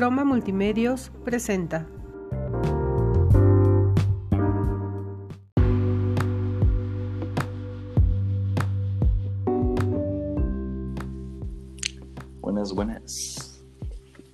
[0.00, 1.86] Croma Multimedios presenta.
[12.40, 13.62] Buenas, buenas.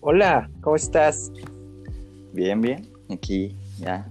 [0.02, 1.32] Hola, ¿cómo estás?
[2.32, 2.88] Bien, bien.
[3.10, 4.08] Aquí ya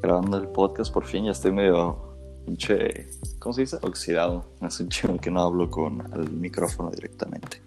[0.00, 1.24] grabando el podcast por fin.
[1.24, 3.10] Ya estoy medio pinche,
[3.40, 3.78] ¿cómo se dice?
[3.82, 4.52] Oxidado.
[4.60, 7.65] Hace un chingo que no hablo con el micrófono directamente.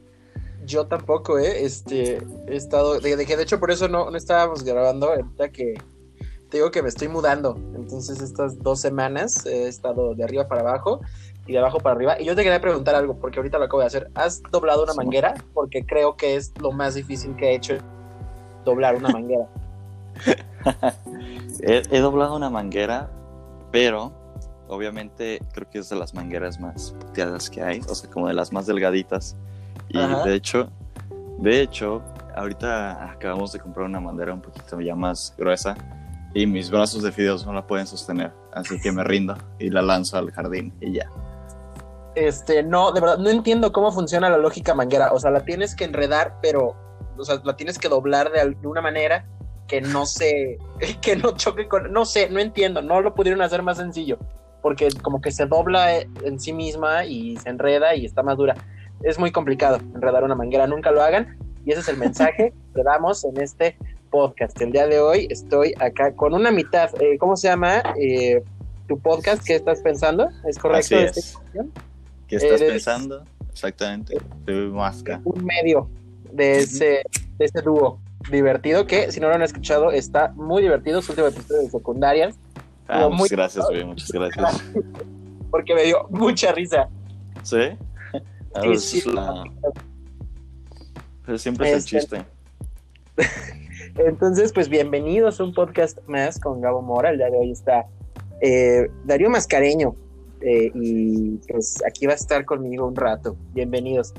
[0.69, 1.65] Yo tampoco, ¿eh?
[1.65, 5.49] Este, he estado, de, de que de hecho por eso no, no estábamos grabando, ahorita
[5.49, 5.73] que
[6.49, 10.61] te digo que me estoy mudando, entonces estas dos semanas he estado de arriba para
[10.61, 11.01] abajo
[11.47, 13.79] y de abajo para arriba, y yo te quería preguntar algo, porque ahorita lo acabo
[13.81, 14.97] de hacer, ¿has doblado una Sí.
[14.97, 15.33] manguera?
[15.55, 17.77] Porque creo que es lo más difícil que he hecho,
[18.63, 19.47] doblar una manguera.
[21.61, 23.09] He, he doblado una manguera,
[23.71, 24.11] pero
[24.67, 28.33] obviamente creo que es de las mangueras más puteadas que hay, o sea, como de
[28.33, 29.35] las más delgaditas.
[29.89, 30.23] Y Ajá.
[30.23, 30.69] de hecho,
[31.39, 32.01] de hecho,
[32.35, 35.75] ahorita acabamos de comprar una manguera un poquito ya más gruesa
[36.33, 39.81] y mis brazos de fideos no la pueden sostener, así que me rindo y la
[39.81, 41.09] lanzo al jardín y ya.
[42.15, 45.11] Este, no, de verdad, no entiendo cómo funciona la lógica manguera.
[45.13, 46.75] O sea, la tienes que enredar, pero,
[47.17, 49.25] o sea, la tienes que doblar de, al- de una manera
[49.67, 50.57] que no se,
[51.01, 54.17] que no choque con, no sé, no entiendo, no lo pudieron hacer más sencillo,
[54.61, 58.37] porque como que se dobla eh, en sí misma y se enreda y está más
[58.37, 58.55] dura.
[59.03, 61.37] Es muy complicado enredar una manguera, nunca lo hagan.
[61.65, 63.77] Y ese es el mensaje que damos en este
[64.09, 64.59] podcast.
[64.61, 67.81] El día de hoy estoy acá con una mitad, eh, ¿cómo se llama?
[67.99, 68.43] Eh,
[68.87, 70.29] tu podcast, ¿qué estás pensando?
[70.47, 70.95] ¿Es correcto?
[70.95, 71.37] Así esta es.
[72.27, 73.23] ¿Qué estás Eres- pensando?
[73.51, 74.17] Exactamente.
[74.71, 75.21] Masca.
[75.25, 75.89] un medio
[76.31, 77.01] de ese,
[77.37, 77.99] de ese dúo
[78.31, 81.01] divertido que, si no lo han escuchado, está muy divertido.
[81.01, 82.29] Su último episodio de secundaria,
[82.87, 84.63] Ah, muy- muchas gracias, güey, muchas gracias.
[85.51, 86.87] porque me dio mucha risa.
[87.43, 87.57] ¿Sí?
[88.55, 88.97] Sí, sí.
[88.99, 89.43] es la-
[91.25, 92.25] Pero siempre es el Este- chiste.
[93.95, 97.09] Entonces, pues bienvenidos a un podcast más con Gabo Mora.
[97.11, 97.85] El día de hoy está
[98.41, 99.95] eh, Darío Mascareño.
[100.41, 103.35] eh, y pues aquí va a estar conmigo un rato.
[103.53, 104.13] Bienvenidos.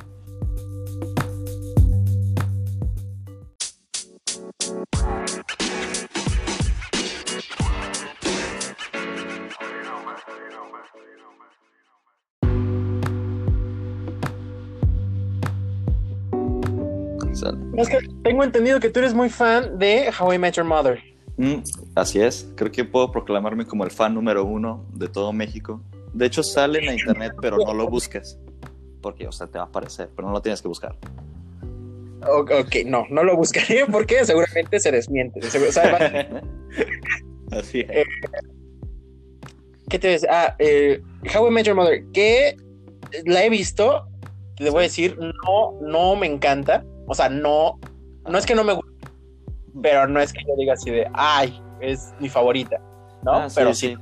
[18.23, 21.03] Tengo entendido que tú eres muy fan de How I Met Your Mother.
[21.37, 21.63] Mm,
[21.95, 25.81] así es, creo que puedo proclamarme como el fan número uno de todo México.
[26.13, 28.39] De hecho, sale en la internet, pero no lo busques.
[29.01, 30.97] Porque, o sea, te va a aparecer, pero no lo tienes que buscar.
[32.29, 35.41] Ok, no, no lo buscaré porque seguramente se desmiente.
[35.41, 35.97] O sea,
[37.53, 37.91] Así es.
[37.91, 38.05] Eh,
[39.89, 40.29] ¿Qué te decía?
[40.31, 41.01] Ah, eh,
[41.35, 42.57] How I Met Your Mother, que
[43.25, 44.07] la he visto,
[44.57, 46.85] te voy a decir, no, no me encanta.
[47.07, 47.81] O sea, no,
[48.31, 48.91] no es que no me guste,
[49.83, 52.79] pero no es que yo diga así de, ay, es mi favorita,
[53.23, 53.33] ¿no?
[53.33, 53.97] Ah, sí, pero sí.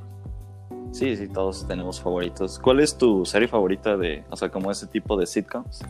[0.93, 2.59] Sí, sí, todos tenemos favoritos.
[2.59, 5.83] ¿Cuál es tu serie favorita de, o sea, como ese tipo de sitcoms?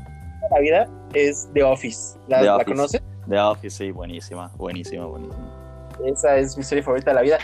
[0.50, 2.19] la vida es The Office.
[2.26, 2.71] ¿La, The ¿la Office.
[2.71, 3.03] conoces?
[3.28, 5.47] The Office, sí, buenísima, buenísima, buenísima.
[6.06, 7.38] Esa es mi serie favorita de la vida.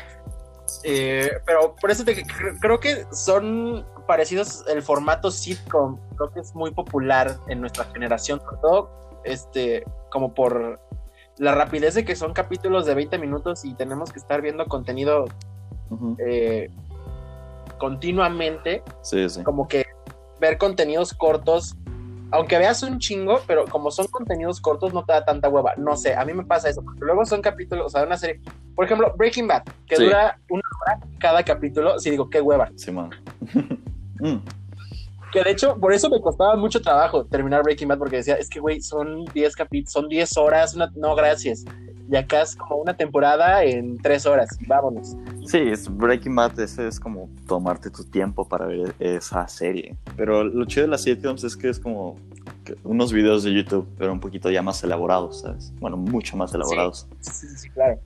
[0.85, 5.99] Eh, pero por eso te- cre- creo que son parecidos el formato sitcom.
[6.17, 8.91] Creo que es muy popular en nuestra generación, sobre todo
[9.25, 10.81] este, como por
[11.39, 15.25] la rapidez de que son capítulos de 20 minutos y tenemos que estar viendo contenido
[16.19, 16.71] eh,
[17.79, 18.83] continuamente.
[19.03, 19.43] Sí, sí.
[19.43, 19.85] Como que
[20.41, 21.77] ver contenidos cortos,
[22.31, 25.75] aunque veas un chingo, pero como son contenidos cortos no te da tanta hueva.
[25.77, 28.41] No sé, a mí me pasa eso, porque luego son capítulos, o sea, una serie,
[28.75, 30.05] por ejemplo, Breaking Bad, que Sí.
[30.05, 32.71] dura una hora cada capítulo, sí digo, qué hueva.
[32.77, 33.11] Simón.
[34.21, 34.37] Mm,
[35.35, 38.49] Que de hecho, por eso me costaba mucho trabajo terminar Breaking Bad, porque decía, es
[38.49, 41.65] que, güey, son 10 capítulos, son 10 horas, una- no, gracias.
[42.09, 45.17] Y acá es como una temporada en 3 horas, vámonos.
[45.47, 49.97] Sí, es Breaking Bad, ese es como tomarte tu tiempo para ver esa serie.
[50.17, 52.17] Pero lo chido de las sitcoms es que es como
[52.85, 55.73] unos videos de YouTube, pero un poquito ya más elaborados, ¿sabes?
[55.81, 57.09] Bueno, mucho más elaborados.
[57.21, 57.99] Sí, sí, sí, claro.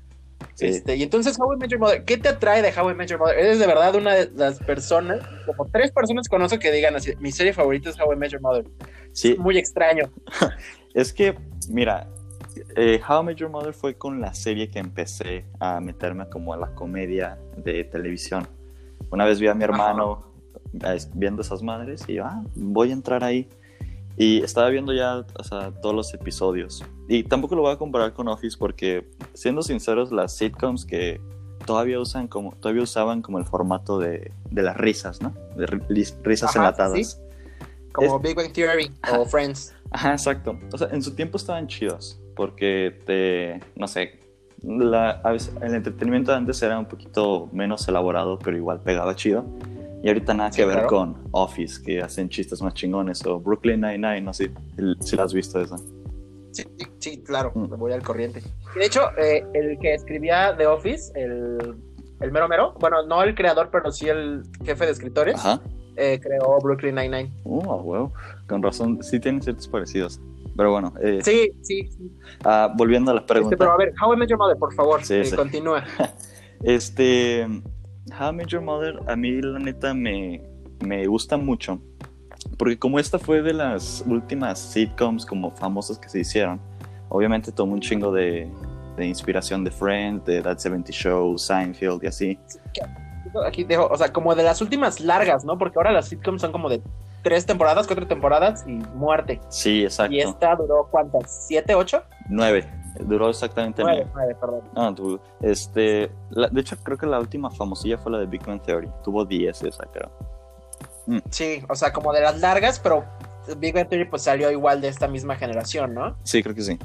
[0.54, 0.66] Sí.
[0.66, 3.08] Este, y entonces, How I Met Your Mother, ¿qué te atrae de How I Met
[3.08, 3.38] Your Mother?
[3.38, 7.30] Eres de verdad una de las personas, como tres personas conozco que digan así, mi
[7.30, 8.64] serie favorita es How I Met Your Mother.
[9.12, 10.10] Sí, Muy extraño.
[10.94, 11.36] es que,
[11.68, 12.08] mira,
[12.76, 16.52] eh, How I Met Your Mother fue con la serie que empecé a meterme como
[16.52, 18.46] a la comedia de televisión.
[19.10, 20.32] Una vez vi a mi hermano
[20.84, 23.48] eh, viendo esas madres y yo, ah, voy a entrar ahí.
[24.18, 26.84] Y estaba viendo ya o sea, todos los episodios.
[27.08, 31.20] Y tampoco lo voy a comparar con Office porque, siendo sinceros, las sitcoms que
[31.64, 35.34] todavía usan como todavía usaban como el formato de, de las risas, ¿no?
[35.56, 35.66] De
[36.24, 37.12] risas Ajá, enlatadas.
[37.12, 37.18] sí.
[37.92, 39.74] Como Big Bang Theory o Friends.
[39.90, 40.58] Ajá, exacto.
[40.72, 44.20] O sea, en su tiempo estaban chidos, porque te, no sé,
[44.62, 49.14] la, a veces el entretenimiento de antes era un poquito menos elaborado, pero igual pegaba
[49.16, 49.44] chido.
[50.02, 53.80] Y ahorita nada Sí, que ver con Office, que hacen chistes más chingones, o Brooklyn
[53.80, 54.50] Nine-Nine, no sé
[55.00, 55.76] si, la has visto esa.
[56.52, 56.64] Sí,
[56.98, 57.70] sí, claro, Mm.
[57.70, 58.40] me voy al corriente.
[58.76, 61.76] Y de hecho, eh, el que escribía The Office, el,
[62.20, 65.60] el mero mero, bueno, no el creador, pero sí el jefe de escritores, Ajá.
[65.96, 67.32] eh, creó Brooklyn Nine-Nine.
[67.44, 68.12] Uh, a huevo.
[68.48, 70.20] Con razón, sí tienen ciertos parecidos.
[70.56, 72.10] Pero bueno, eh, Sí, sí, sí.
[72.44, 73.54] ah, volviendo a la pregunta.
[73.54, 75.22] Este, pero a ver, How I Met Your Mother, por favor, sí.
[75.36, 75.84] continúa.
[76.64, 77.46] Este,
[78.12, 80.42] How I Met Your Mother, a mí la neta me,
[80.84, 81.80] me gusta mucho.
[82.56, 86.60] Porque como esta fue de las últimas sitcoms como famosas que se hicieron,
[87.08, 88.50] obviamente tomó un chingo de,
[88.96, 92.38] de inspiración de Friends, de That 70 Show, Seinfeld y así.
[93.46, 95.58] Aquí dejo, o sea, como de las últimas largas, ¿no?
[95.58, 96.82] Porque ahora las sitcoms son como de
[97.22, 99.40] tres temporadas, cuatro temporadas y muerte.
[99.48, 100.14] Sí, exacto.
[100.14, 102.66] Y esta duró cuántas, siete, ocho, Nueve.
[103.04, 104.36] Duró exactamente nueve, nueve.
[104.36, 104.62] nueve, perdón.
[104.76, 104.94] Ah,
[105.42, 108.88] este, la- de hecho, creo que la última famosilla fue la de Big Bang Theory.
[109.04, 110.10] Tuvo 10 esa, creo.
[111.30, 113.04] Sí, o sea, como de las largas, pero
[113.58, 116.16] Big Bang Theory pues salió igual de esta misma generación, ¿no?
[116.22, 116.78] Sí, creo que sí.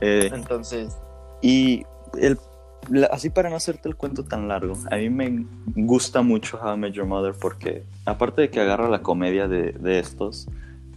[0.00, 0.96] Eh, Entonces,
[1.42, 1.84] y
[2.18, 2.38] el,
[2.88, 6.74] la- así para no hacerte el cuento tan largo, a mí me gusta mucho How
[6.74, 10.46] I Met Your Mother porque, aparte de que agarra la comedia de, de estos,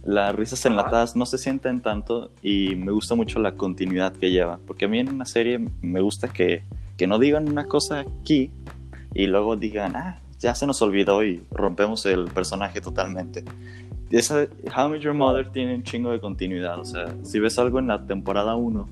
[0.04, 4.58] las risas enlatadas no se sienten tanto y me gusta mucho la continuidad que lleva.
[4.66, 6.62] Porque a mí en una serie me gusta que,
[6.96, 8.50] que no digan una cosa aquí
[9.14, 13.44] y luego digan, ah, ya se nos olvidó y rompemos el personaje totalmente.
[14.10, 14.46] Esa,
[14.76, 16.78] How I Met Your Mother tiene un chingo de continuidad.
[16.78, 18.88] O sea, si ves algo en la temporada 1,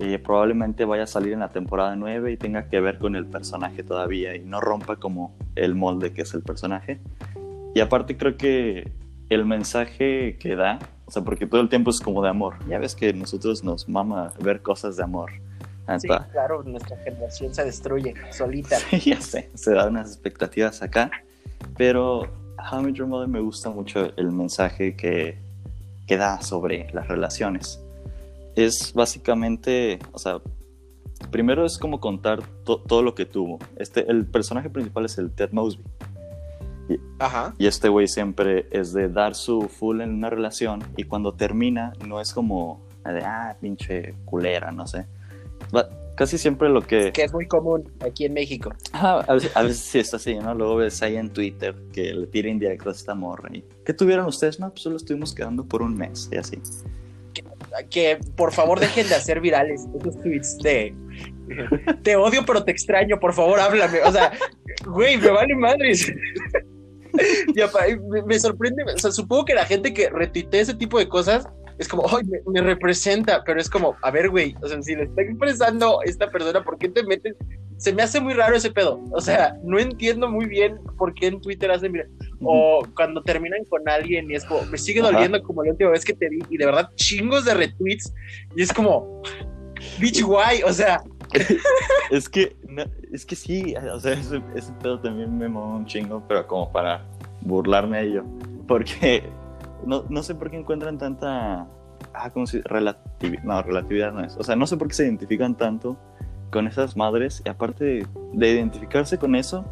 [0.00, 3.26] eh, probablemente vaya a salir en la temporada 9 y tenga que ver con el
[3.26, 6.98] personaje todavía y no rompa como el molde que es el personaje.
[7.74, 8.90] Y aparte creo que
[9.30, 12.54] el mensaje que da, o sea, porque todo el tiempo es como de amor.
[12.68, 15.30] Ya ves que nosotros nos mama ver cosas de amor.
[15.98, 18.76] sí, claro, nuestra generación se destruye solita.
[19.04, 21.10] ya sé, se da unas expectativas acá,
[21.76, 22.22] pero
[22.70, 25.38] How I Met Your Mother me gusta mucho el mensaje que,
[26.06, 27.80] que da sobre las relaciones.
[28.56, 30.40] Es básicamente, o sea,
[31.30, 33.58] primero es como contar to- todo lo que tuvo.
[33.76, 35.84] Este, el personaje principal es el Ted Mosby.
[37.18, 37.54] Ajá.
[37.58, 41.92] Y este güey siempre es de dar su full en una relación y cuando termina
[42.06, 45.06] no es como de, ah, pinche culera, no sé.
[45.74, 47.12] Va- casi siempre lo que...
[47.12, 48.72] Que es muy común aquí en México.
[48.92, 50.54] Ajá, a, veces, a veces sí está así, ¿no?
[50.54, 53.48] Luego ves ahí en Twitter que le tira indirecto a esta morra.
[53.52, 54.58] Y, ¿Qué tuvieron ustedes?
[54.58, 56.58] No, pues solo estuvimos quedando por un mes y así.
[57.90, 60.94] Que por favor dejen de hacer virales esos tweets de
[62.02, 64.00] te odio pero te extraño, por favor háblame.
[64.02, 64.32] O sea,
[64.86, 66.12] güey, me vale madres.
[67.54, 70.98] Y apa- me, me sorprende, o sea, supongo que la gente que retuitea ese tipo
[70.98, 71.46] de cosas
[71.78, 74.96] es como, ay, me, me representa, pero es como, a ver, güey, o sea, si
[74.96, 77.36] le está expresando esta persona, ¿por qué te metes?
[77.76, 79.00] Se me hace muy raro ese pedo.
[79.12, 82.12] O sea, no entiendo muy bien por qué en Twitter hacen virales.
[82.42, 85.12] O cuando terminan con alguien y es como, me sigue Ajá.
[85.12, 88.12] doliendo como la última vez que te vi y de verdad chingos de retweets
[88.56, 89.22] y es como,
[90.00, 91.00] bitch guay, o sea,
[92.10, 92.56] Es que,
[93.12, 94.40] es que sí, o sea, ese,
[94.82, 97.04] pedo también me mama un chingo, pero como para
[97.42, 98.24] burlarme de ello.
[98.66, 99.22] Porque
[99.84, 101.66] no, no sé por qué encuentran tanta.
[102.14, 103.42] Ah, ¿cómo se relatividad?
[103.44, 104.36] No, relatividad no es.
[104.38, 105.98] O sea, no sé por qué se identifican tanto
[106.50, 107.42] con esas madres.
[107.44, 109.66] Y aparte de, de identificarse con eso,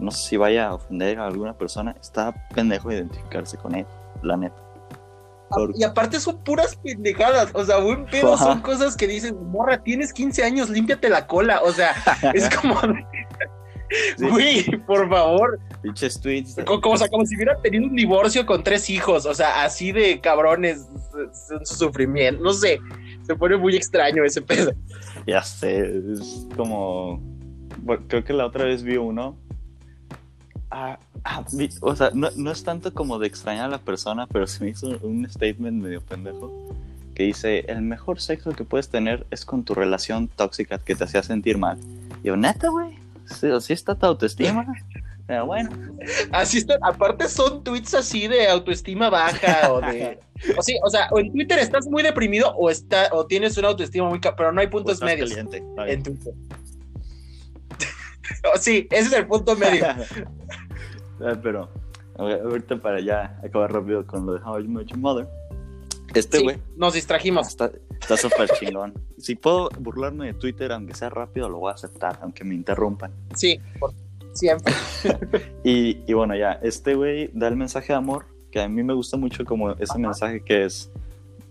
[0.00, 1.94] no sé si vaya a ofender a alguna persona.
[2.00, 3.86] Está pendejo identificarse con él,
[4.22, 4.67] la neta.
[5.74, 8.44] Y aparte son puras pendejadas, o sea, buen pedo, Ajá.
[8.44, 11.92] son cosas que dicen, morra, tienes 15 años, límpiate la cola, o sea,
[12.34, 12.74] es como,
[14.18, 14.28] Sí.
[14.28, 16.56] güey, por favor, Pinches tweets.
[16.56, 19.32] de- como, como, o sea, como si hubiera tenido un divorcio con tres hijos, o
[19.34, 20.86] sea, así de cabrones
[21.50, 22.78] en su sufrimiento, no sé,
[23.22, 24.72] se pone muy extraño ese pedo.
[25.26, 25.80] Ya sé,
[26.12, 27.18] es como.
[27.78, 29.38] bueno, creo que la otra vez vi uno.
[30.70, 31.44] Ah, ah,
[31.80, 34.70] o sea, no, no es tanto como de extrañar a la persona, pero se me
[34.70, 36.52] hizo un statement medio pendejo
[37.14, 41.04] que dice: El mejor sexo que puedes tener es con tu relación tóxica que te
[41.04, 41.78] hacía sentir mal.
[42.22, 44.66] Y yo, neta, güey, ¿Sí, así está tu autoestima.
[45.26, 45.68] Pero bueno,
[46.32, 50.18] Así está, aparte son tweets así de autoestima baja o de...
[50.56, 53.68] O sí, o sea, o en Twitter estás muy deprimido o está o tienes una
[53.68, 54.20] autoestima muy...
[54.20, 55.62] Pero no hay puntos medios caliente.
[55.86, 56.32] en Twitter.
[58.60, 59.86] Sí, ese es el punto medio.
[61.20, 61.68] Ah, Pero
[62.16, 65.28] ahorita para ya acabar rápido con lo de How I Met Your Mother.
[66.14, 67.48] Este Sí, güey nos distrajimos.
[67.48, 68.94] está súper chingón.
[69.18, 73.12] Si puedo burlarme de Twitter, aunque sea rápido, lo voy a aceptar, aunque me interrumpan.
[73.34, 73.92] Sí, por-
[74.32, 74.72] siempre.
[75.64, 78.94] Y, y bueno, ya, este güey da el mensaje de amor, que a mí me
[78.94, 79.98] gusta mucho como ese Ajá.
[79.98, 80.90] mensaje que es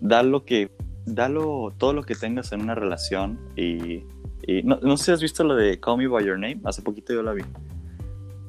[0.01, 0.71] dar lo que
[1.05, 4.03] dalo todo lo que tengas en una relación y,
[4.45, 6.81] y no, no sé si has visto lo de Call Me By Your Name, hace
[6.81, 7.43] poquito yo la vi,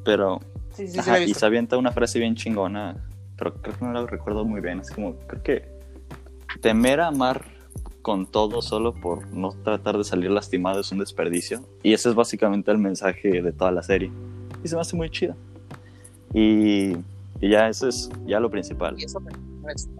[0.04, 0.40] pero
[0.78, 3.04] Sí, sí, ajá, y se avienta una frase bien chingona,
[3.36, 5.68] pero creo que no la recuerdo muy bien, es como, creo que
[6.60, 7.44] temer a amar
[8.00, 12.14] con todo solo por no tratar de salir lastimado es un desperdicio, y ese es
[12.14, 14.12] básicamente el mensaje de toda la serie,
[14.62, 15.34] y se me hace muy chida,
[16.32, 16.92] y,
[17.40, 19.32] y ya eso es ya lo principal, Y eso me-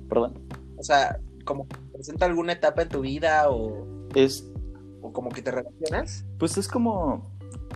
[0.08, 0.35] perdón.
[0.76, 4.49] O sea, como presenta alguna etapa en tu vida o, Es
[5.02, 6.25] o como que te relacionas.
[6.38, 7.28] Pues es como,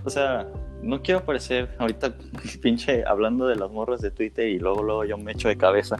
[0.04, 0.48] o sea,
[0.82, 2.14] no quiero parecer ahorita
[2.62, 5.96] pinche hablando de las morras de Twitter y luego luego yo me echo de cabeza,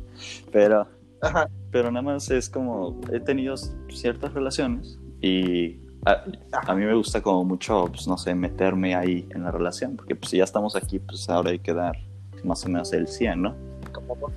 [0.52, 0.86] pero,
[1.20, 1.48] Ajá.
[1.70, 6.24] pero nada más es como he tenido ciertas relaciones y a,
[6.66, 10.14] a mí me gusta como mucho, pues no sé, meterme ahí en la relación, porque
[10.14, 11.98] pues si ya estamos aquí, pues ahora hay que dar
[12.42, 13.54] más o menos el 100, ¿no?
[13.92, 14.32] Como, como-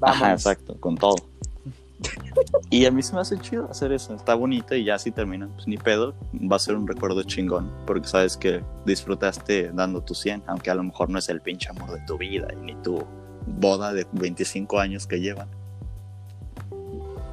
[0.00, 0.40] Ajá, vamos.
[0.40, 1.14] exacto, con todo.
[2.70, 5.48] Y a mí se me hace chido hacer eso, está bonito y ya si termina,
[5.54, 10.14] pues ni pedo, va a ser un recuerdo chingón, porque sabes que disfrutaste dando tu
[10.14, 12.74] 100, aunque a lo mejor no es el pinche amor de tu vida, y ni
[12.82, 13.04] tu
[13.46, 15.48] boda de 25 años que llevan.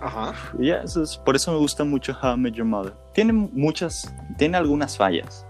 [0.01, 0.33] Ajá.
[0.59, 2.93] Y ya, eso es, por eso me gusta mucho How I Met Your Mother.
[3.13, 5.45] Tiene muchas, tiene algunas fallas,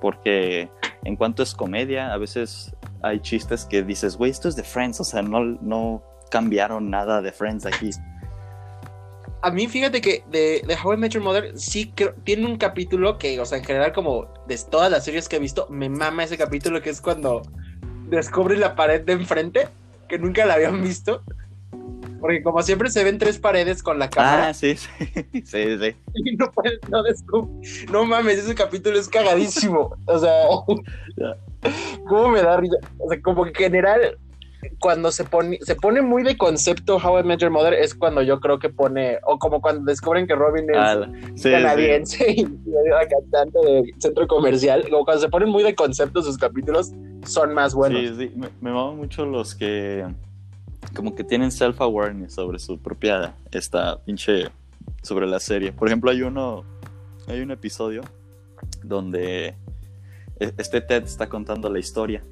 [0.00, 0.70] porque
[1.04, 5.00] en cuanto es comedia, a veces hay chistes que dices, güey, esto es de Friends,
[5.00, 7.90] o sea, no, no cambiaron nada de Friends aquí.
[9.42, 12.56] A mí, fíjate que de, de How I Met Your Mother sí creo- tiene un
[12.56, 15.88] capítulo que, o sea, en general, como de todas las series que he visto, me
[15.88, 17.42] mama ese capítulo que es cuando
[18.08, 19.68] descubren la pared de enfrente,
[20.08, 21.22] que nunca la habían visto.
[22.20, 24.88] Porque como siempre se ven tres paredes con la cámara Ah, sí, sí,
[25.32, 25.96] sí, sí.
[26.14, 26.78] y no pueden,
[27.90, 29.96] no mames, ese capítulo es cagadísimo.
[30.06, 30.32] O sea.
[32.08, 32.76] ¿cómo me da risa?
[32.98, 34.18] O sea, como que en general,
[34.78, 38.22] cuando se pone, se pone muy de concepto How I Met Your Mother, es cuando
[38.22, 41.50] yo creo que pone, o como cuando descubren que Robin es Ah, sí, sí.
[41.50, 44.84] canadiense y, y la cantante de centro comercial.
[44.90, 46.92] Como cuando se ponen muy de concepto sus capítulos,
[47.24, 48.00] son más buenos.
[48.00, 50.06] Sí, sí, me, me maman mucho los que
[50.94, 54.48] como que tienen self-awareness sobre su propia, esta pinche,
[55.02, 55.72] sobre la serie.
[55.72, 56.64] Por ejemplo, hay uno,
[57.28, 58.02] hay un episodio
[58.82, 59.54] donde
[60.38, 62.24] e- este Ted está contando la historia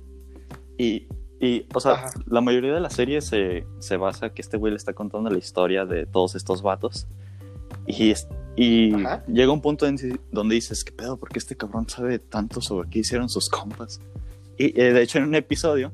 [0.78, 1.06] y,
[1.40, 2.10] y o sea, Ajá.
[2.26, 5.38] la mayoría de la serie se, se basa que este güey le está contando la
[5.38, 7.06] historia de todos estos vatos
[7.86, 8.12] y,
[8.56, 8.92] y
[9.32, 11.16] llega un punto en- donde dices, ¿qué pedo?
[11.16, 14.00] ¿Por qué este cabrón sabe tanto sobre qué hicieron sus compas?
[14.58, 15.92] Y eh, de hecho en un episodio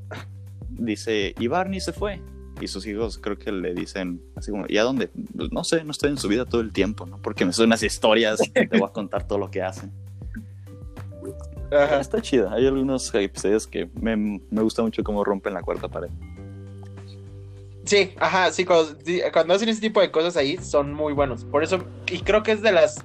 [0.71, 2.21] dice, y Barney se fue.
[2.61, 5.09] Y sus hijos creo que le dicen así como, ¿y a dónde?
[5.37, 7.19] Pues, no sé, no estoy en su vida todo el tiempo, ¿no?
[7.21, 9.91] Porque me son unas historias te voy a contar todo lo que hacen.
[11.71, 12.01] Ajá.
[12.01, 12.51] Está chido.
[12.51, 16.09] Hay algunos episodios que me, me gusta mucho cómo rompen la cuarta pared.
[17.85, 21.45] Sí, ajá, sí cuando, hacen ese tipo de cosas ahí son muy buenos.
[21.45, 23.05] Por eso, y creo que es de las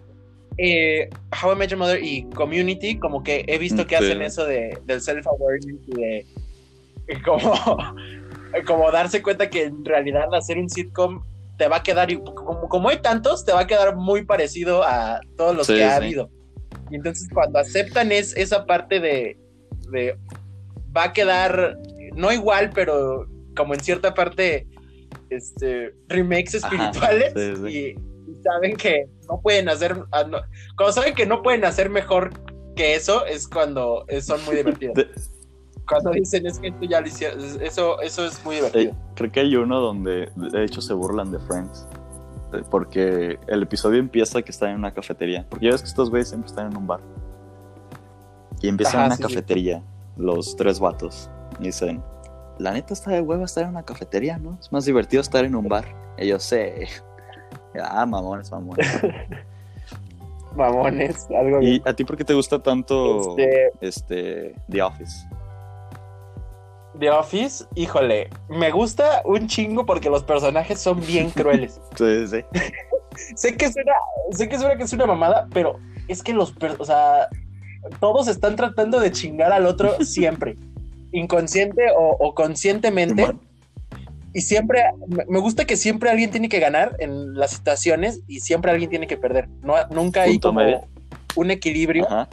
[0.58, 1.10] eh,
[1.44, 4.06] How I Met Your Mother y Community, como que he visto que Sí.
[4.06, 6.26] hacen eso de, del self-awareness y de
[7.26, 7.42] como,
[8.66, 11.24] como darse cuenta que en realidad hacer un sitcom
[11.58, 15.20] te va a quedar, como, como hay tantos, te va a quedar muy parecido a
[15.36, 16.06] todos los Sí, que ha sí.
[16.06, 16.30] habido.
[16.90, 19.38] Y entonces cuando aceptan es, esa parte de,
[19.92, 20.18] de
[20.96, 21.78] va a quedar
[22.16, 24.68] no igual, pero como en cierta parte
[25.30, 27.78] este remakes Ajá, espirituales sí, sí.
[28.28, 30.42] Y, y saben que no pueden hacer ah, no-
[30.76, 32.32] cuando saben que no pueden hacer mejor
[32.76, 34.96] que eso es cuando son muy divertidos.
[35.88, 38.92] Cuando dicen es que esto ya lo hicieron, eso eso es muy divertido.
[38.92, 41.88] eh, creo que hay uno donde de hecho se burlan de Friends.
[42.54, 45.46] Eh, Porque el episodio empieza que están en una cafetería.
[45.50, 47.02] Porque ya ves que estos güeyes siempre están en un bar.
[48.62, 49.30] Y empiezan en una sí, sí.
[49.30, 49.84] cafetería,
[50.18, 51.30] los tres vatos.
[51.60, 52.04] Y dicen,
[52.58, 54.58] la neta está de huevo estar en una cafetería, ¿no?
[54.60, 55.86] Es más divertido estar en un bar.
[56.18, 56.88] Yo sé.
[57.82, 58.88] Ah, mamones, mamones.
[60.56, 65.28] Mamones, algo ¿Y a ti por qué te gusta tanto Este, este, The Office?
[67.00, 71.80] The Office, híjole, me gusta un chingo porque los personajes son bien crueles.
[71.98, 72.44] Sí, sí.
[73.36, 73.94] sé que suena,
[74.32, 75.78] sé que suena que es una mamada, pero
[76.08, 77.28] es que los, o sea,
[78.00, 80.56] todos están tratando de chingar al otro siempre,
[81.12, 83.26] inconsciente o, o conscientemente.
[84.32, 88.42] Y siempre, me- me gusta que siempre alguien tiene que ganar en las situaciones y
[88.42, 89.48] siempre alguien tiene que perder.
[89.64, 90.82] No, nunca hay Punto como medio.
[91.36, 92.06] un equilibrio.
[92.06, 92.28] Ajá.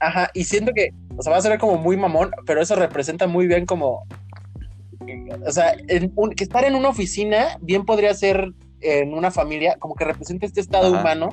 [0.00, 3.26] Ajá, y siento que, o sea, va a ser como muy mamón, pero eso representa
[3.26, 4.04] muy bien como,
[5.46, 9.76] o sea, en un- que estar en una oficina bien podría ser en una familia,
[9.78, 11.00] como que representa este estado Ajá.
[11.00, 11.30] humano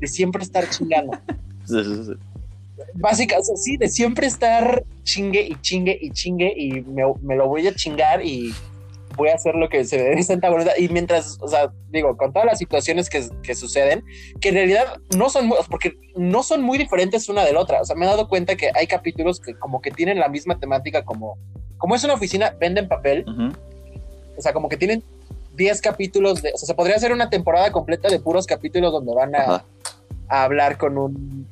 [0.00, 1.12] de siempre estar chingando.
[1.64, 2.12] Sí, sí, sí.
[2.94, 7.36] Básica, o sea, sí, de siempre estar chingue y chingue y chingue y me, me
[7.36, 8.54] lo voy a chingar y
[9.18, 10.72] voy a hacer lo que se me dé santa voluntad.
[10.78, 14.02] Y mientras, o sea, digo, con todas las situaciones que, que suceden,
[14.40, 17.82] que en realidad no son, muy- porque no son muy diferentes una de la otra.
[17.82, 20.58] O sea, me he dado cuenta que hay capítulos que como que tienen la misma
[20.58, 21.36] temática como,
[21.76, 23.26] como es una oficina, venden papel.
[24.36, 25.02] O sea, como que tienen
[25.56, 29.12] 10 capítulos de, o sea, se podría hacer una temporada completa de puros capítulos donde
[29.14, 29.64] van a,
[30.28, 31.46] hablar con un,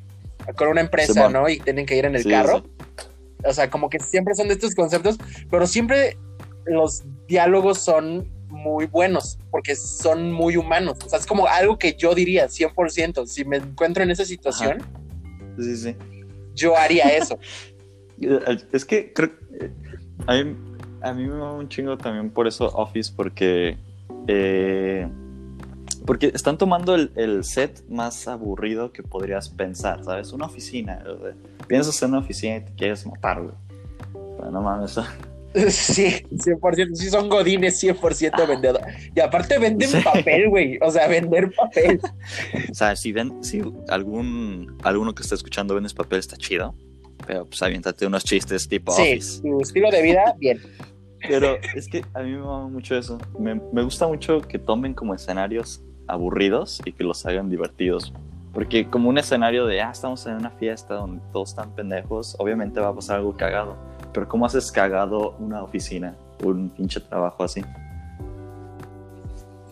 [0.55, 1.33] con una empresa, Simón.
[1.33, 1.49] ¿no?
[1.49, 2.59] Y tienen que ir en el Sí, carro.
[2.63, 3.05] sí.
[3.45, 5.17] O sea, como que siempre son de estos conceptos,
[5.51, 6.17] pero siempre
[6.67, 10.97] los diálogos son muy buenos, porque son muy humanos.
[11.05, 13.25] O sea, es como algo que yo diría 100%.
[13.27, 14.81] Si me encuentro en esa situación,
[15.59, 15.95] Sí, sí.
[16.55, 17.37] yo haría eso.
[18.71, 19.29] Es que creo
[20.25, 20.55] a mí,
[21.01, 23.77] a mí me va un chingo también por eso Office, porque
[24.27, 25.07] eh,
[26.05, 30.31] porque están tomando el, el set más aburrido que podrías pensar, ¿sabes?
[30.31, 31.03] Una oficina.
[31.67, 33.55] piensas en una oficina y te quieres matar, güey.
[34.13, 34.97] O sea, no mames.
[35.69, 36.95] Sí, 100%.
[36.95, 38.81] Sí, son godines 100% vendedor.
[39.15, 39.97] Y aparte venden Sí.
[40.03, 40.77] papel, güey.
[40.81, 41.99] O sea, vender papel.
[42.71, 46.75] O sea, si ven, si algún alguno que está escuchando vendes papel está chido,
[47.25, 49.41] pero pues aviéntate unos chistes tipo Sí, Office.
[49.41, 50.59] su estilo de vida, bien.
[51.27, 53.17] Pero es que a mí me va mucho eso.
[53.39, 58.13] Me, me gusta mucho que tomen como escenarios aburridos y que los hagan divertidos.
[58.53, 62.79] Porque como un escenario de, ah, estamos en una fiesta donde todos están pendejos, obviamente
[62.79, 63.75] va a pasar algo cagado.
[64.17, 66.15] Pero ¿cómo haces cagado una oficina?
[66.43, 67.63] Un pinche trabajo así.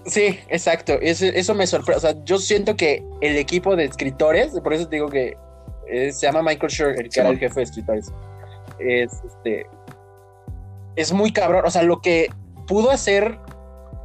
[0.05, 0.93] Sí, exacto.
[1.01, 1.97] Eso, eso me sorprende.
[1.97, 5.35] O sea, yo siento que el equipo de escritores, por eso te digo que
[5.89, 8.11] eh, se llama Michael Schur, el que era el jefe de escritores.
[8.77, 9.65] Es este.
[10.95, 11.63] Es muy cabrón.
[11.65, 12.29] O sea, lo que
[12.67, 13.39] pudo hacer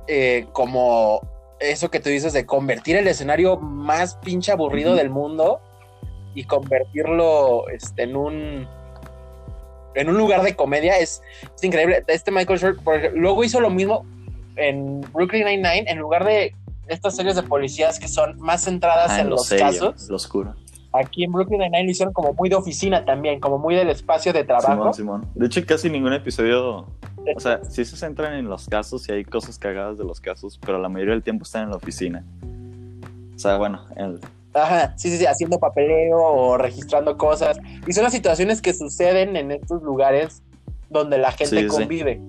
[0.09, 1.21] eh, como
[1.59, 5.61] eso que tú dices de convertir el escenario más pinche aburrido del mundo
[6.35, 8.80] y convertirlo este, en un
[9.95, 11.23] en un lugar de comedia es,
[11.55, 12.03] es increíble.
[12.07, 14.05] Este Michael por ejemplo, luego hizo lo mismo
[14.57, 16.55] en Brooklyn Nine-Nine, en lugar de
[16.89, 20.17] estas series de policías que son más centradas Ah, en lo los serio, casos, Lo
[20.17, 20.55] oscuro.
[20.93, 24.33] aquí en Brooklyn Nine-Nine lo hicieron como muy de oficina también, como muy del espacio
[24.33, 24.93] de trabajo.
[24.93, 25.27] Simón, Simón.
[25.35, 26.87] De hecho, casi ningún episodio.
[27.37, 30.59] O sea, sí se centran en los casos y hay cosas cagadas de los casos,
[30.65, 32.25] pero la mayoría del tiempo están en la oficina.
[33.37, 34.21] O sea, bueno, el,
[34.53, 37.59] Ajá, sí, sí, sí, haciendo papeleo o registrando cosas.
[37.87, 40.43] Y son las situaciones que suceden en estos lugares
[40.89, 41.69] donde la gente Sí, sí.
[41.69, 42.21] convive.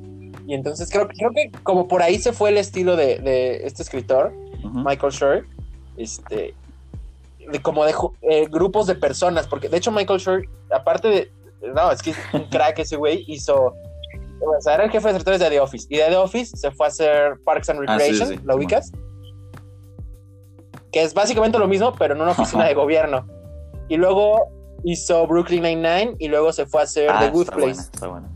[0.47, 3.83] Y entonces creo, creo que como por ahí se fue el estilo de, de este
[3.83, 4.33] escritor.
[4.63, 5.47] Michael Schur,
[5.97, 6.53] este,
[7.51, 11.31] de como de eh, grupos de personas, porque de hecho Michael Schur, aparte de,
[11.73, 13.73] no, es que es un crack ese güey, hizo,
[14.39, 16.69] o sea, era el jefe de escritores de The Office, y de The Office se
[16.71, 18.91] fue a hacer Parks and Ah, sí, Recreation, ¿lo ubicas?
[20.91, 23.27] Que es básicamente lo mismo, pero en una oficina de gobierno.
[23.87, 24.39] Y luego
[24.83, 27.67] hizo Brooklyn Nine-Nine y luego se fue a hacer Ah, The Good está Place.
[27.73, 28.29] buena, está buena.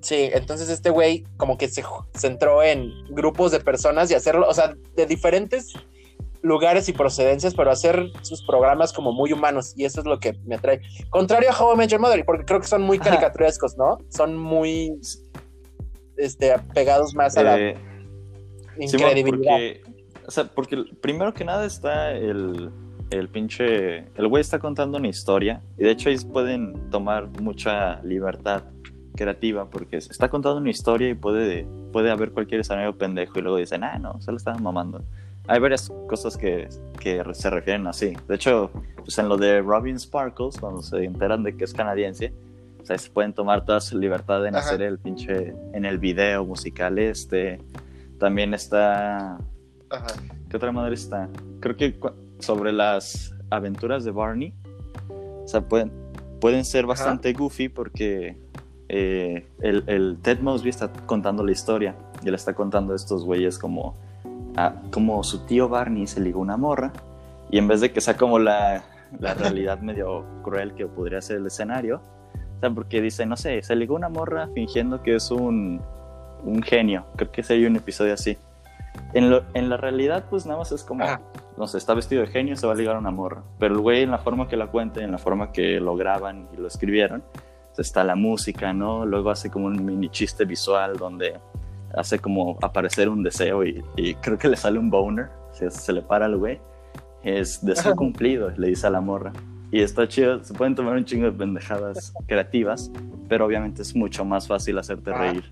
[0.00, 4.54] Sí, entonces este güey como que se centró en grupos de personas y hacerlo, o
[4.54, 5.72] sea, de diferentes
[6.42, 10.32] lugares y procedencias, pero hacer sus programas como muy humanos y eso es lo que
[10.44, 10.80] me atrae.
[11.10, 13.98] Contrario a How I Met Your Mother, porque creo que son muy caricaturescos, ¿no?
[14.08, 14.92] Son muy
[16.16, 17.76] este, pegados más a la Eh,
[18.78, 19.52] Sí, incredibilidad.
[19.52, 19.82] porque,
[20.32, 22.70] sea, porque primero que nada está el,
[23.10, 28.02] el pinche, el güey está contando una historia y de hecho ahí pueden tomar mucha
[28.02, 28.64] libertad
[29.14, 33.58] creativa porque está contando una historia y puede, puede haber cualquier escenario pendejo y luego
[33.58, 35.04] dicen, ah, no, se lo estaban mamando.
[35.48, 36.68] Hay varias cosas que,
[37.00, 38.14] que se refieren así.
[38.28, 42.32] De hecho, pues en lo de Robin Sparkles, cuando se enteran de que es canadiense,
[42.80, 44.66] o sea, se pueden tomar toda su libertad en Ajá.
[44.66, 47.60] hacer el pinche, en el video musical este.
[48.18, 49.38] También está.
[49.92, 50.06] Ajá.
[50.48, 51.28] ¿Qué otra madre está?
[51.60, 51.98] Creo que
[52.38, 54.52] sobre las aventuras de Barney.
[55.08, 55.92] O sea, pueden,
[56.40, 58.36] pueden ser bastante goofy porque
[58.88, 61.94] eh, el, el Ted Mosby está contando la historia.
[62.22, 63.96] Y él está contando a estos güeyes como,
[64.90, 66.92] como su tío Barney se ligó una morra.
[67.50, 68.84] Y en vez de que sea como la,
[69.18, 72.00] la realidad medio cruel que podría ser el escenario.
[72.56, 75.80] O sea, porque dice, no sé, se ligó una morra fingiendo que es un,
[76.44, 77.06] un genio.
[77.16, 78.36] Creo que sería un episodio así.
[79.14, 81.20] En, lo- en la realidad, pues nada más es como, Ajá.
[81.58, 83.42] no sé, está vestido de genio, se va a ligar a una morra.
[83.58, 86.48] Pero el güey, en la forma que la cuenta, en la forma que lo graban
[86.52, 87.22] y lo escribieron,
[87.74, 89.04] pues, está la música, ¿no?
[89.06, 91.34] Luego hace como un mini chiste visual donde
[91.94, 95.92] hace como aparecer un deseo y, y creo que le sale un boner, se, se
[95.92, 96.58] le para al güey.
[97.22, 99.32] Es deseo cumplido, le dice a la morra.
[99.70, 102.90] Y está chido, se pueden tomar un chingo de pendejadas creativas,
[103.28, 105.18] pero obviamente es mucho más fácil hacerte Ah.
[105.18, 105.44] reír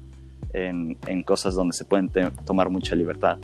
[0.53, 2.11] en, en cosas donde se pueden
[2.45, 3.39] tomar mucha libertad.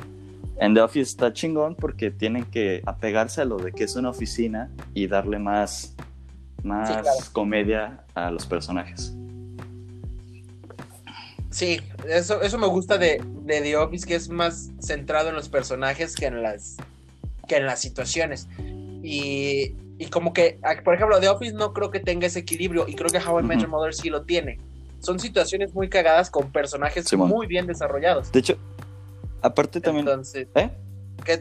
[0.58, 4.08] En The Office está chingón porque tienen que apegarse a lo de que es una
[4.10, 5.94] oficina y darle más,
[6.62, 7.18] más Sí, claro.
[7.32, 9.12] comedia a los personajes.
[11.50, 15.48] Sí, eso, eso me gusta de, de The Office, que es más centrado en los
[15.48, 16.76] personajes que en las,
[17.48, 18.46] que en las situaciones.
[19.02, 22.94] Y, y como que, por ejemplo, The Office no creo que tenga ese equilibrio y
[22.94, 23.68] creo que How I Met Your.
[23.68, 24.58] Mother sí lo tiene.
[25.00, 27.28] Son situaciones muy cagadas con personajes Simón.
[27.28, 28.32] muy bien desarrollados.
[28.32, 28.56] De hecho,
[29.42, 30.06] aparte también...
[30.08, 30.70] Entonces, ¿Eh?
[31.24, 31.40] ¿qué?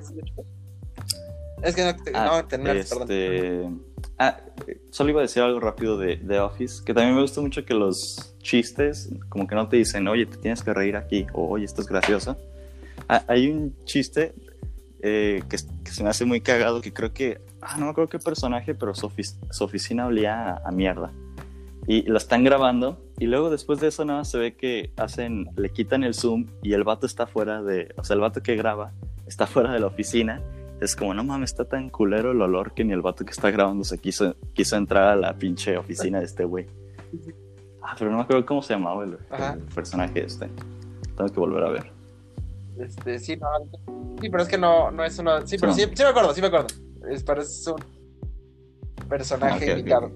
[1.63, 2.78] Es que no, te- Ah, no perdón.
[2.78, 3.70] este...
[4.20, 7.41] Ah, eh, solo iba a decir algo rápido de The Office, que también me gusta
[7.41, 11.26] mucho que los chistes, como que no te dicen, oye, te tienes que reír aquí,
[11.34, 12.38] o oye, esto es gracioso.
[13.10, 14.34] Ah, hay un chiste
[15.02, 18.10] eh, que, que se me hace muy cagado, que creo que, ah, no me acuerdo
[18.10, 21.12] qué personaje, pero su, ofic- su oficina olía a, a mierda.
[21.88, 25.50] Y lo están grabando, y luego después de eso nada más se ve que hacen,
[25.56, 28.56] le quitan el zoom y el vato está fuera de, o sea, el vato que
[28.56, 28.91] graba
[29.28, 30.41] está fuera de la oficina
[30.82, 33.50] es como, no mames, está tan culero el olor que ni el vato que está
[33.52, 36.67] grabando se quiso, quiso entrar a la pinche oficina de este güey.
[37.82, 40.50] Ah, pero no me acuerdo cómo se llamaba el, el personaje este.
[41.15, 41.91] Tengo que volver a ver.
[42.80, 43.48] Este, sí, no,
[44.19, 45.45] sí, pero es que no, no es una.
[45.48, 46.67] Sí, pero sí, sí me acuerdo, sí me acuerdo.
[47.10, 50.12] Es, es un personaje Ah, ok, ok, invitado.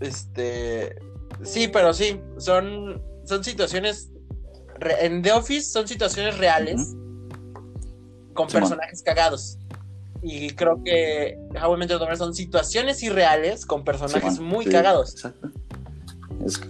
[0.00, 0.96] Este.
[1.42, 4.10] Sí, pero sí, son, son situaciones.
[4.78, 6.94] re- en The Office son situaciones reales
[8.34, 9.58] con personajes cagados.
[10.22, 14.70] Y creo que How I Met Your Mother son situaciones irreales con personajes muy sí,
[14.70, 15.12] cagados.
[15.14, 15.50] Exacto.
[16.44, 16.60] Es-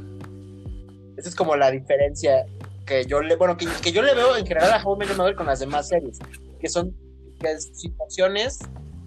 [1.17, 2.47] Esa es como la diferencia
[2.87, 5.09] que yo le, bueno, que, que yo le veo en general a How I Met
[5.09, 6.19] Your Mother con las demás series,
[6.61, 6.95] que son
[7.41, 8.59] que situaciones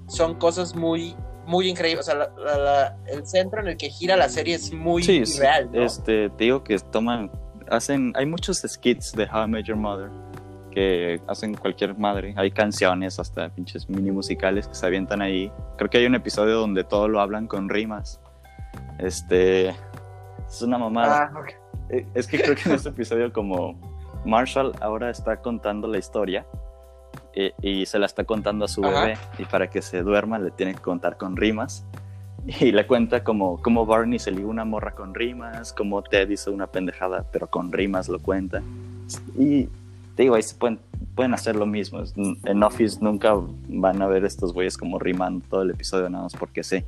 [0.07, 1.15] son cosas muy
[1.51, 4.55] muy increíbles, o sea, la- la- la- el centro en el que gira la serie
[4.55, 5.81] es muy sí, real, ¿no?
[5.83, 7.29] Este, te digo que toman,
[7.69, 10.09] hacen, hay muchos skits de How I Met Your Mother
[10.71, 12.33] que hacen cualquier madre.
[12.37, 15.51] Hay canciones, hasta pinches mini musicales que se avientan ahí.
[15.77, 18.21] Creo que hay un episodio donde todo lo hablan con rimas.
[18.97, 19.69] Este,
[20.47, 21.29] es una mamada.
[21.35, 21.43] Ah.
[21.89, 23.75] Eh, Es que creo que en este episodio como
[24.23, 26.45] Marshall ahora está contando la historia
[27.33, 29.01] eh, y se la está contando a su Ajá.
[29.01, 31.85] bebé y para que se duerma le tiene que contar con rimas
[32.45, 36.51] y le cuenta como, como Barney se ligó una morra con rimas, como Ted hizo
[36.51, 38.61] una pendejada pero con rimas lo cuenta
[39.37, 39.67] y
[40.15, 40.79] te digo, ahí se pueden,
[41.15, 42.03] pueden hacer lo mismo.
[42.45, 43.33] En Office nunca
[43.69, 46.83] van a ver estos güeyes como rimando todo el episodio nada más porque sí.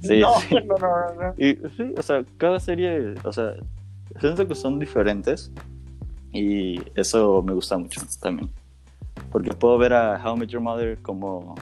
[0.00, 0.54] Sí, no, sí.
[0.66, 1.34] no, no.
[1.36, 3.54] Y sí, o sea, cada serie, o sea,
[4.20, 5.50] siento que son diferentes
[6.32, 8.50] y eso me gusta mucho también.
[9.30, 11.54] Porque puedo ver a How I Met Your Mother como,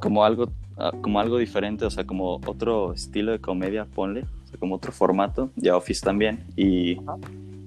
[0.00, 4.48] como, algo, ah, como algo diferente, o sea, como otro estilo de comedia, ponle, o
[4.48, 6.44] sea, como otro formato, y a Office también.
[6.56, 6.98] Y,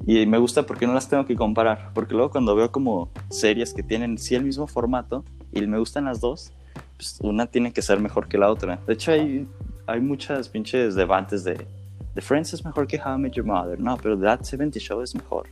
[0.05, 3.73] y me gusta porque no las tengo que comparar, porque luego cuando veo como series
[3.73, 6.51] que tienen sí el mismo formato y me gustan las dos,
[6.97, 8.79] pues una tiene que ser mejor que la otra.
[8.87, 9.47] De hecho, hay,
[9.87, 11.67] hay muchas pinches debates de,
[12.13, 13.79] The Friends es mejor que How I Met Your Mother.
[13.79, 15.47] No, pero That 70 Show es mejor.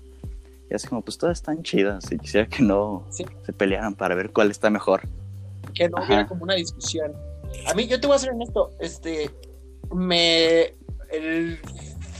[0.71, 2.09] Y así como, pues todas están chidas.
[2.11, 3.25] Y quisiera que no Sí.
[3.45, 5.01] se pelearan para ver cuál está mejor.
[5.75, 6.05] que no Ajá.
[6.07, 7.13] hubiera como una discusión.
[7.67, 9.29] A mí, yo te voy a ser honesto, este,
[9.93, 10.73] me,
[11.11, 11.59] el,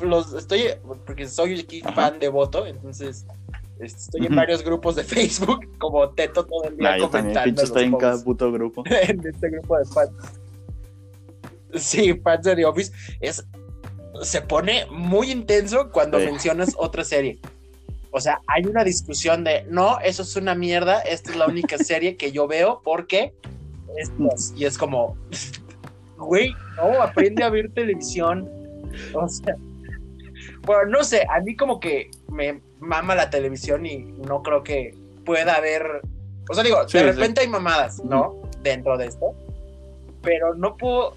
[0.02, 0.66] los, estoy,
[1.06, 1.94] porque soy aquí Ajá.
[2.12, 3.26] fan de voto, entonces
[3.80, 7.86] este, estoy en varios grupos de Facebook, como Teto todo el día Nah, comentando estoy
[7.86, 8.84] en cada puto grupo.
[8.86, 10.12] en este grupo de fans.
[11.76, 13.46] Sí, fans de The Office, es,
[14.22, 16.26] se pone muy intenso cuando Sí.
[16.26, 17.40] mencionas otra serie.
[18.12, 21.78] O sea, hay una discusión de, no, eso es una mierda, esta es la única
[21.80, 23.34] serie que yo veo porque
[23.98, 24.54] estas.
[24.56, 25.18] Y es como,
[26.18, 28.50] güey, no, aprende a ver televisión.
[29.14, 29.56] O sea,
[30.64, 34.96] bueno, no sé, a mí como que me mama la televisión y no creo que
[35.26, 36.02] pueda haber,
[36.50, 37.10] o sea, digo, Sí, de sí.
[37.12, 38.42] repente hay mamadas, ¿no?
[38.62, 39.34] Dentro de esto,
[40.22, 41.16] pero no puedo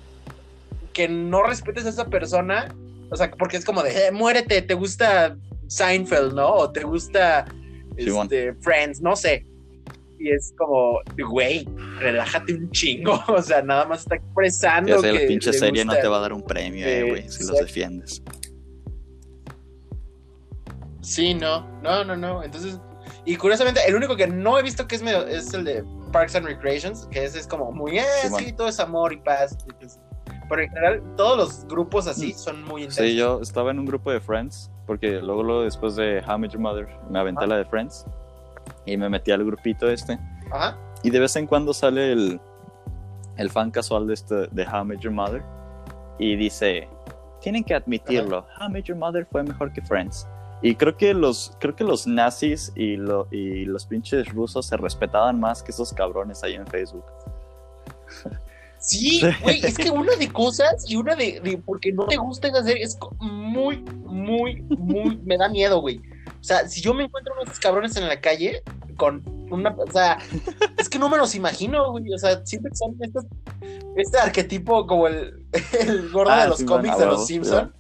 [0.93, 2.75] que no respetes a esa persona,
[3.11, 5.37] o sea, porque es como de, eh, muérete, te gusta
[5.69, 6.53] Seinfeld, ¿no?
[6.53, 7.45] O te gusta
[7.97, 9.47] este, Friends, no sé.
[10.19, 13.23] Y es como, güey, relájate un chingo.
[13.29, 15.01] O sea, nada más está expresando.
[15.01, 17.45] Sé, que la pinche serie no te va a dar un premio, eh, güey, si
[17.47, 18.23] los defiendes.
[21.03, 22.43] Sí, no, no, no, no.
[22.43, 22.81] Entonces,
[23.27, 26.35] y curiosamente, el único que no he visto que es medio, es el de Parks
[26.37, 28.05] and Recreations, que ese es como muy, eh,
[28.39, 29.57] sí, todo es amor y paz.
[30.49, 32.39] Pero en general, todos los grupos así Mm.
[32.39, 33.07] son muy intensos.
[33.07, 36.39] Sí, yo estaba en un grupo de Friends, porque luego, luego después de How I
[36.41, 37.47] Met Your Mother, me aventé Ah.
[37.49, 38.07] la de Friends
[38.87, 40.19] y me metí al grupito este.
[40.51, 40.77] Ajá.
[41.03, 42.41] Y de vez en cuando sale el,
[43.37, 45.43] el fan casual de, este, de How I Met Your Mother
[46.19, 46.89] y dice,
[47.41, 50.27] tienen que admitirlo, How I Met Your Mother fue mejor que Friends.
[50.63, 54.77] Y creo que los, creo que los nazis y, lo, y los pinches rusos se
[54.79, 57.05] respetaban más que esos cabrones ahí en Facebook.
[58.87, 62.49] Sí, güey, es que una de cosas y una de, de porque no te gusta
[62.49, 65.99] esa serie es muy, muy, muy, me da miedo, güey.
[66.41, 68.63] O sea, si yo me encuentro unos cabrones en la calle
[68.97, 70.19] con una, o sea,
[70.79, 72.13] es que no me los imagino, güey.
[72.13, 73.25] O sea, siempre que son estos,
[73.97, 75.47] este arquetipo como el,
[75.81, 77.73] el gordo Ah, de los sí, cómics bueno, de los huevo, Simpson,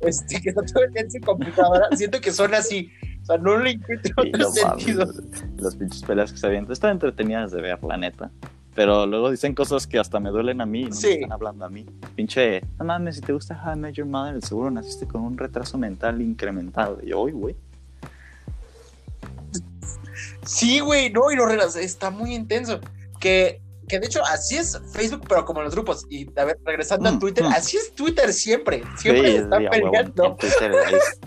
[0.00, 2.90] este, que está todo en su computadora, siento que son así.
[3.22, 5.06] O sea, no le encuentro Y otro no mames, sentido.
[5.56, 8.30] las pinches peleas que se avientan están entretenidas de ver, la neta.
[8.74, 11.06] Pero luego dicen cosas que hasta me duelen a mí, no Sí.
[11.08, 11.84] me están hablando a mí.
[12.14, 15.36] Pinche, no mames, si te gusta How I Met Your Mother, seguro naciste con un
[15.36, 16.98] retraso mental incrementado.
[17.02, 17.56] Y yo, uy, güey.
[20.44, 22.80] Sí, güey, no, y lo está muy intenso.
[23.18, 26.06] Que, que de hecho así es Facebook, pero como en los grupos.
[26.08, 27.48] Y a ver, regresando a Mm, Twitter, mm.
[27.48, 28.82] así es Twitter siempre.
[28.98, 29.90] Siempre Sí, está sí, a huevo.
[29.90, 30.36] peleando.
[30.36, 30.72] Twitter,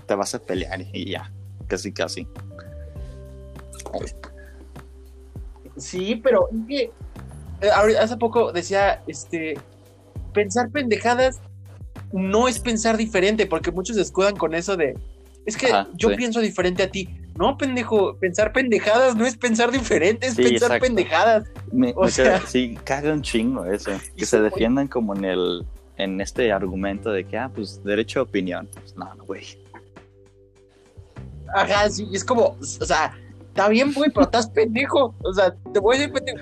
[0.06, 1.32] te vas a pelear y ya.
[1.68, 2.28] Casi, casi.
[5.78, 6.92] Sí, pero es que
[7.72, 9.58] hace poco decía, este,
[10.34, 11.40] pensar pendejadas
[12.12, 14.98] no es pensar diferente, porque muchos se escudan con eso de,
[15.46, 16.16] es que Ajá, yo sí.
[16.16, 17.10] pienso diferente a ti.
[17.36, 20.86] No, pendejo, pensar pendejadas no es pensar diferente, es Sí, pensar exacto.
[20.86, 21.46] pendejadas.
[21.72, 23.92] Me, O me sea- sí, caga un chingo eso.
[24.16, 25.66] Que se defiendan como en el
[25.98, 28.68] en este argumento de que, ah, pues, derecho a opinión.
[28.74, 29.44] Pues, no, no, güey.
[31.54, 33.16] Ajá, sí, es como, o sea,
[33.54, 35.14] está bien, güey, pero estás pendejo.
[35.24, 36.40] O sea, te voy a decir pendejo.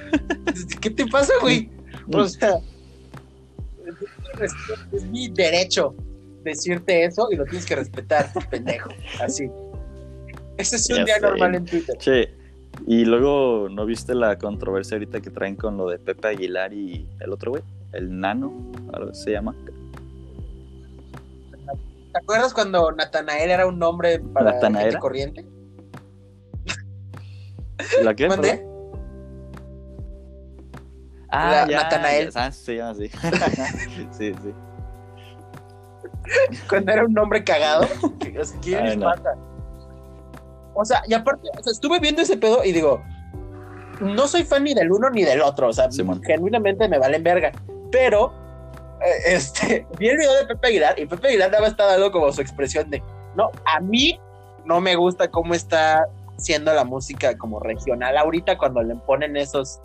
[0.80, 1.70] ¿Qué te pasa, güey?
[2.14, 2.58] O sea,
[4.42, 4.52] es,
[4.94, 5.94] es mi derecho
[6.44, 8.90] decirte eso y lo tienes que respetar, pendejo.
[9.22, 9.50] Así.
[10.58, 11.22] Ese es un Ya día sé.
[11.22, 11.98] normal en Twitter.
[11.98, 12.30] Che,
[12.88, 17.08] y luego, ¿no viste la controversia ahorita que traen con lo de Pepe Aguilar y
[17.20, 17.64] el otro güey?
[17.94, 18.54] El nano,
[18.94, 19.54] algo se llama.
[22.14, 24.86] ¿Te acuerdas cuando Natanael era un nombre para ¿Natanael?
[24.88, 25.46] gente corriente?
[28.02, 28.28] ¿La qué?
[28.28, 28.66] ¿Mandé?
[31.30, 32.32] Ah, La- ya, Natanael.
[32.32, 33.08] ya, ah, se llama así.
[34.12, 34.54] sí, sí.
[36.70, 37.88] Cuando era un nombre cagado.
[38.20, 39.12] ¿Qué ¿Quién Ay, no.
[40.74, 43.02] O sea, y aparte, o sea, estuve viendo ese pedo y digo,
[44.00, 45.70] no soy fan ni del uno ni del otro.
[45.70, 45.90] O sea,
[46.26, 47.52] genuinamente me valen verga.
[47.92, 48.34] Pero,
[49.02, 52.42] eh, este, vi el video de Pepe Aguilar y Pepe Aguilar está dando como su
[52.42, 53.02] expresión de,
[53.36, 54.20] no, a mí
[54.66, 56.08] no me gusta cómo está
[56.42, 59.80] siendo la música como regional ahorita cuando le ponen esos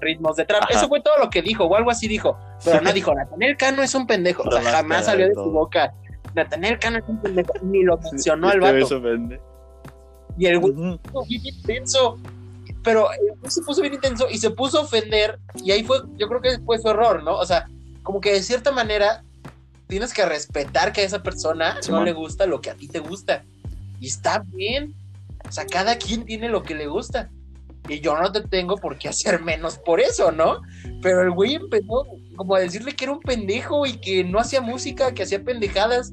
[0.00, 0.64] ritmos de trap.
[0.64, 0.78] Ajá.
[0.78, 2.36] Eso fue todo lo que dijo, o algo así dijo.
[2.64, 4.42] Pero no dijo, Nathaniel Cano es un pendejo.
[4.42, 5.94] O sea, jamás salió de su boca.
[6.34, 7.52] Nathaniel Cano es un pendejo.
[7.62, 9.00] Ni lo mencionó al güey vato.
[10.38, 10.98] Y el güey Ujú.
[10.98, 12.18] puso bien intenso.
[12.82, 15.38] Pero el se puso bien intenso y se puso a ofender.
[15.56, 17.36] Y ahí fue, yo creo que fue su error, ¿no?
[17.36, 17.68] O sea,
[18.02, 19.22] como que de cierta manera
[19.86, 22.98] tienes que respetar que a esa persona no le gusta lo que a ti te
[22.98, 23.44] gusta.
[24.00, 24.94] Y está bien.
[25.52, 27.28] O sea, cada quien tiene lo que le gusta.
[27.90, 30.62] Y yo no te tengo por qué hacer menos por eso, ¿no?
[31.02, 34.62] Pero el güey empezó como a decirle que era un pendejo y que no hacía
[34.62, 36.10] música, que hacía pendejadas.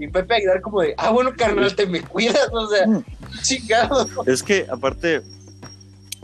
[0.00, 3.04] Y Pepe Aguilar como de, ah, bueno, carnal, te me cuidas, o sea, Mm.
[3.42, 4.08] chingado.
[4.26, 5.22] Es que, aparte,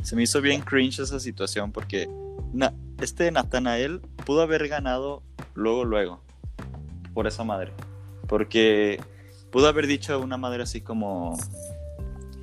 [0.02, 2.08] se me hizo bien cringe esa situación porque
[2.52, 5.22] na- este Natanael pudo haber ganado
[5.54, 6.20] luego, luego,
[7.14, 7.72] por esa madre.
[8.26, 8.98] Porque
[9.52, 11.38] pudo haber dicho una madre así como,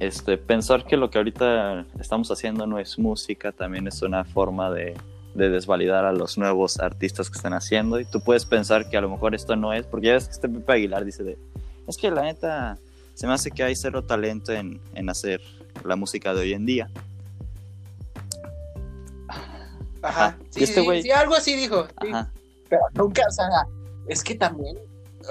[0.08, 4.72] este, pensar que lo que ahorita estamos haciendo no es música, también es una forma
[4.72, 4.96] de,
[5.34, 8.00] de desvalidar a los nuevos artistas que están haciendo.
[8.00, 10.32] Y tú puedes pensar que a lo mejor esto no es, porque ya ves que
[10.32, 11.38] este Pepe Aguilar dice de,
[11.88, 12.78] es que la neta
[13.14, 15.42] se me hace que hay cero talento en, en hacer
[15.84, 16.90] la música de hoy en día.
[19.28, 19.48] Ajá.
[20.02, 20.38] Ajá.
[20.50, 21.88] Sí, Y este sí, algo así dijo.
[22.02, 22.10] sí.
[22.70, 23.46] Pero nunca, o sea,
[24.08, 24.78] es que también,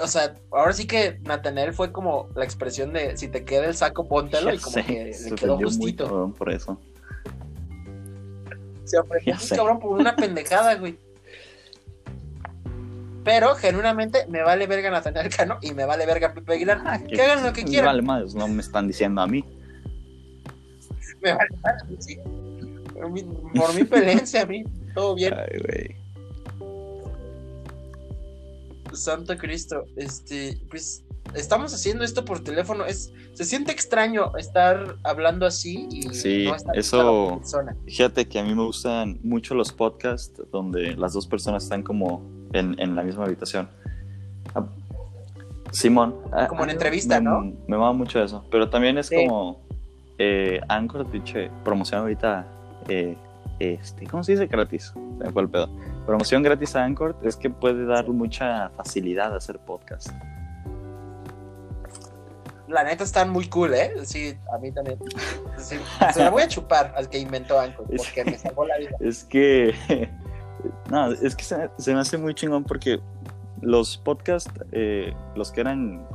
[0.01, 3.75] o sea, ahora sí que Nathaniel fue como la expresión de si te queda el
[3.75, 6.33] saco, póntelo y como sé, que se le quedó muy justito.
[6.37, 6.79] por eso.
[8.85, 9.55] Se ofendió sé.
[9.55, 10.97] cabrón por una pendejada, güey.
[13.23, 16.81] Pero genuinamente me vale verga Nathaniel Cano y me vale verga Pepe Aguilar.
[16.85, 17.85] Ah, que hagan lo que me quieran.
[17.85, 19.45] Vale más, no me están diciendo a mí.
[21.21, 22.17] Me vale verga, sí.
[22.93, 25.33] Por mi, por mi pelencia, a mí, todo bien.
[25.33, 26.02] Ay, güey.
[28.95, 31.03] Santo Cristo, este, pues
[31.35, 32.85] estamos haciendo esto por teléfono.
[32.85, 37.75] Es, se siente extraño estar hablando así y Sí, no estar eso- otra persona.
[37.85, 42.21] Fíjate que a mí me gustan mucho los podcasts donde las dos personas están como
[42.53, 43.67] en, en la misma habitación.
[44.55, 44.65] Ah,
[45.71, 46.15] Simón.
[46.31, 48.45] ah, Como en ah, me, me, Me mama mucho eso.
[48.51, 49.15] Pero también es Sí.
[49.15, 49.61] como
[50.19, 52.45] eh, Anchor, diche, promoción ahorita.
[52.89, 53.17] eh,
[53.59, 54.91] este, ¿Cómo se dice gratis?
[54.93, 55.69] Se me fue el pedo.
[56.05, 60.09] Promoción gratis a Anchor es que puede dar mucha facilidad a hacer podcast.
[62.67, 63.93] La neta están muy cool, ¿eh?
[64.03, 64.97] Sí, a mí también.
[65.57, 65.77] Sí,
[66.13, 68.91] se la voy a chupar al que inventó Anchor porque me salvó la vida.
[68.99, 69.75] Es que
[70.89, 72.99] No, es que se, se me hace muy chingón porque
[73.61, 76.07] los podcasts, eh, los que eran.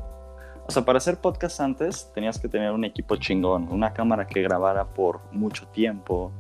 [0.66, 4.42] O sea, para hacer podcast antes tenías que tener un equipo chingón, una cámara que
[4.42, 6.30] grabara por mucho tiempo,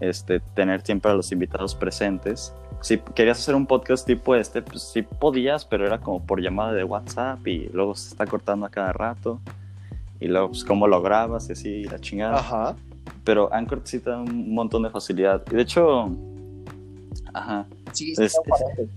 [0.00, 2.54] este, tener siempre a los invitados presentes.
[2.84, 6.74] Si querías hacer un podcast tipo este, pues sí podías, pero era como por llamada
[6.74, 9.40] de WhatsApp y luego se está cortando a cada rato.
[10.20, 12.36] Y luego, pues, cómo lo grabas y así, la chingada.
[12.36, 12.76] Ajá.
[13.24, 15.42] Pero Anchor sí te da un montón de facilidad.
[15.50, 16.10] Y de hecho,
[17.32, 17.64] ajá.
[17.92, 18.88] Sí, Es- sí, no, aparte.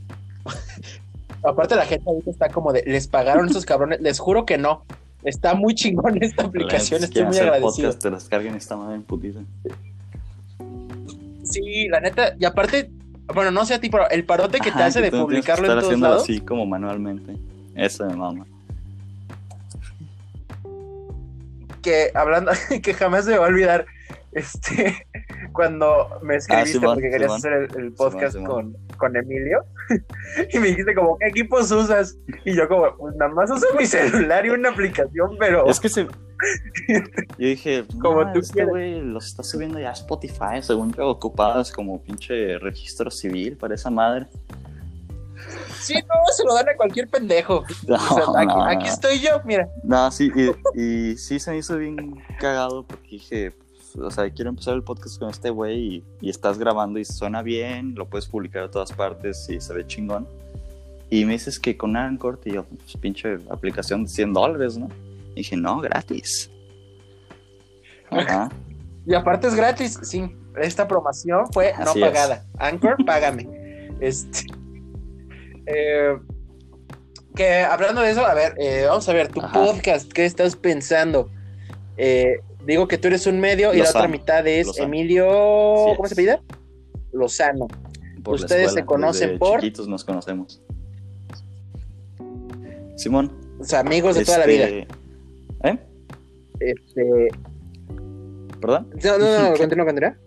[1.43, 4.83] Aparte la gente ahorita está como de, les pagaron esos cabrones, les juro que no.
[5.23, 7.71] Está muy chingón esta aplicación, estoy muy hacer agradecido.
[7.89, 9.39] podcast, te descarguen esta madre en putiza.
[11.43, 12.89] Sí, la neta, y aparte,
[13.33, 15.83] bueno, no sé a ti, pero el parote que te hace de publicarlo en todos
[15.83, 16.23] haciéndolo lados.
[16.23, 17.35] así como manualmente.
[17.75, 18.45] Eso me mama.
[21.87, 22.51] que hablando,
[22.83, 23.85] que jamás me va a olvidar,
[24.37, 25.07] este,
[25.53, 27.37] cuando me escribiste porque querías Simón.
[27.37, 29.63] hacer el, el podcast con, con Emilio,
[30.53, 32.17] y me dijiste como, ¿qué equipos usas?
[32.45, 35.67] Y yo como, pues nada más uso mi celular y una aplicación, pero...
[35.67, 36.05] Es que se.
[36.05, 36.99] Yo
[37.37, 41.71] dije, Como no, tú este güey los está subiendo ya a Spotify, según yo, ocupadas
[41.71, 44.27] como pinche registro civil para esa madre.
[45.79, 47.63] Sí, no, se lo dan a cualquier pendejo.
[47.87, 47.99] No, O
[48.33, 48.91] sea, aquí, no, aquí no.
[48.93, 49.69] estoy yo, mira.
[49.83, 50.31] No, sí,
[50.75, 53.53] y, y sí se me hizo bien cagado porque dije,
[53.93, 57.05] pues, o sea, quiero empezar el podcast con este güey y, y estás grabando y
[57.05, 60.27] suena bien, lo puedes publicar a todas partes y se ve chingón.
[61.09, 64.89] Y me dices que con Anchor, y yo, pues pinche aplicación de 100 dólares, ¿no?
[65.31, 66.49] Y dije, no, gratis.
[68.09, 68.49] Ajá.
[69.09, 70.35] Y aparte es gratis, sí.
[70.57, 72.05] Esta promoción fue no Así es.
[72.09, 72.45] pagada.
[72.59, 73.47] Anchor, págame.
[74.01, 74.41] Este.
[75.65, 76.17] eh,
[77.33, 79.53] que hablando de eso, a ver, eh, vamos a ver, tu Ajá.
[79.53, 81.29] podcast, ¿qué estás pensando?
[81.95, 84.87] Eh, digo que tú eres un medio y la otra mitad es Lozano.
[84.87, 85.25] Emilio.
[85.27, 86.09] ¿Cómo es.
[86.09, 86.39] se pide?
[87.13, 87.67] Lozano.
[88.23, 90.61] Por Ustedes se conocen desde por- chiquitos nos conocemos.
[92.95, 93.31] Simón.
[93.61, 94.65] Sea, amigos de toda la vida.
[94.67, 94.87] este,
[95.63, 95.79] ¿Eh?
[96.59, 97.27] Este,
[98.59, 98.89] ¿Perdón?
[99.03, 100.17] no, no, no, continúa, continúa.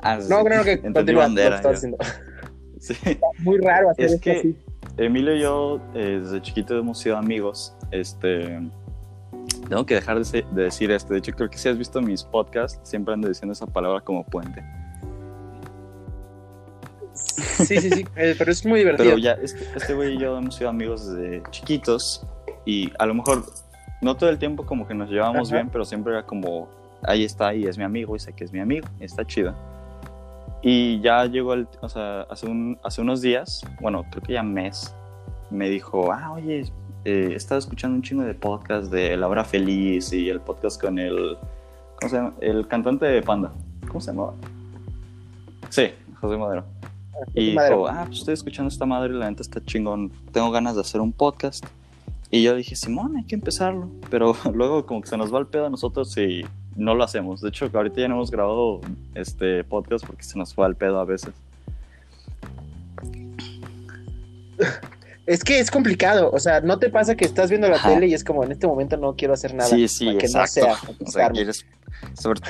[0.00, 1.22] Ah, No, no, no, que continúa.
[1.24, 1.96] bandera, haciendo.
[2.80, 2.94] Sí.
[3.40, 4.56] Muy raro hacer Es esto que- así.
[4.96, 7.74] Emilio y yo eh, desde chiquito hemos sido amigos.
[7.90, 8.58] Este,
[9.70, 11.12] tengo que dejar de, decir esto.
[11.12, 14.24] De hecho, creo que si has visto mis podcasts, siempre ando diciendo esa palabra como
[14.24, 14.64] puente.
[17.14, 18.04] Sí, sí, sí.
[18.16, 19.10] eh, pero es muy divertido.
[19.10, 22.26] Pero ya, este este güey y yo hemos sido amigos desde chiquitos
[22.66, 23.44] y a lo mejor
[24.02, 25.58] no todo el tiempo como que nos llevamos Ajá.
[25.58, 26.68] bien, pero siempre era como,
[27.02, 29.54] ahí está y es mi amigo y sé que es mi amigo, y está chido.
[30.62, 34.42] Y ya llegó el, o sea, hace, un, hace unos días, bueno, creo que ya
[34.42, 34.92] mes,
[35.48, 36.64] me dijo, ah, oye,
[37.04, 40.80] eh, he estado escuchando un chingo de podcast de La Hora Feliz y el podcast
[40.80, 41.38] con el,
[41.98, 42.34] ¿cómo se llama?
[42.40, 43.52] El cantante de Panda.
[43.88, 44.34] ¿Cómo se llamaba?
[45.70, 46.64] Sí, José Madero.
[47.34, 47.76] Y Madero.
[47.78, 51.00] dijo, ah, pues estoy escuchando esta madre, la neta está chingón, tengo ganas de hacer
[51.00, 51.64] un podcast.
[52.30, 53.90] Y yo dije, Simón, hay que empezarlo.
[54.10, 56.44] Pero luego como que se nos va el pedo a nosotros y
[56.76, 57.40] no lo hacemos.
[57.40, 58.80] De hecho, ahorita ya no hemos grabado
[59.14, 61.32] este podcast porque se nos fue al pedo a veces.
[65.30, 67.94] Es que es complicado, o sea, ¿no te pasa que estás viendo la Ajá.
[67.94, 69.70] tele y es como en este momento no quiero hacer nada?
[69.70, 70.60] sí, sí, para que exacto.
[70.60, 71.64] no sea, o sea, quieres...
[72.14, 72.40] sobre-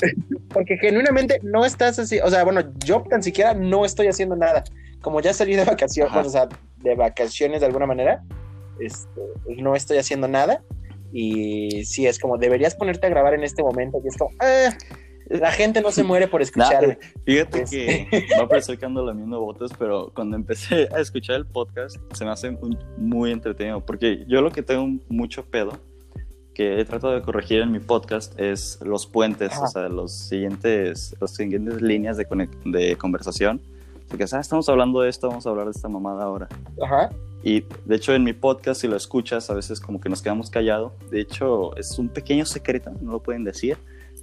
[0.52, 4.64] Porque genuinamente no estás así, o sea, bueno, yo tan siquiera no estoy haciendo nada.
[5.00, 6.26] Como ya salí de vacaciones, Ajá.
[6.26, 6.48] o sea,
[6.78, 8.24] de vacaciones de alguna manera,
[8.80, 10.64] este, pues no estoy haciendo nada.
[11.12, 14.00] Y sí, es como, deberías ponerte a grabar en este momento.
[14.04, 14.70] Y es como, ah,
[15.30, 16.98] la gente no se muere por escucharme.
[17.24, 21.36] Fíjate Es- que va a parecer que ando lamiendo botas, pero cuando empecé a escuchar
[21.36, 25.78] el podcast se me hace un- muy entretenido, porque yo lo que tengo mucho pedo,
[26.54, 29.62] que he tratado de corregir en mi podcast, es los puentes, Ajá.
[29.64, 32.26] o sea, los siguientes, las siguientes líneas de,
[32.64, 33.60] de conversación.
[34.08, 34.46] Porque, ¿sabes?
[34.46, 36.48] Estamos hablando de esto, vamos a hablar de esta mamada ahora.
[36.82, 37.10] Ajá.
[37.44, 40.50] Y de hecho en mi podcast, si lo escuchas, a veces como que nos quedamos
[40.50, 40.92] callados.
[41.10, 43.76] De hecho, es un pequeño secreto, no lo pueden decir.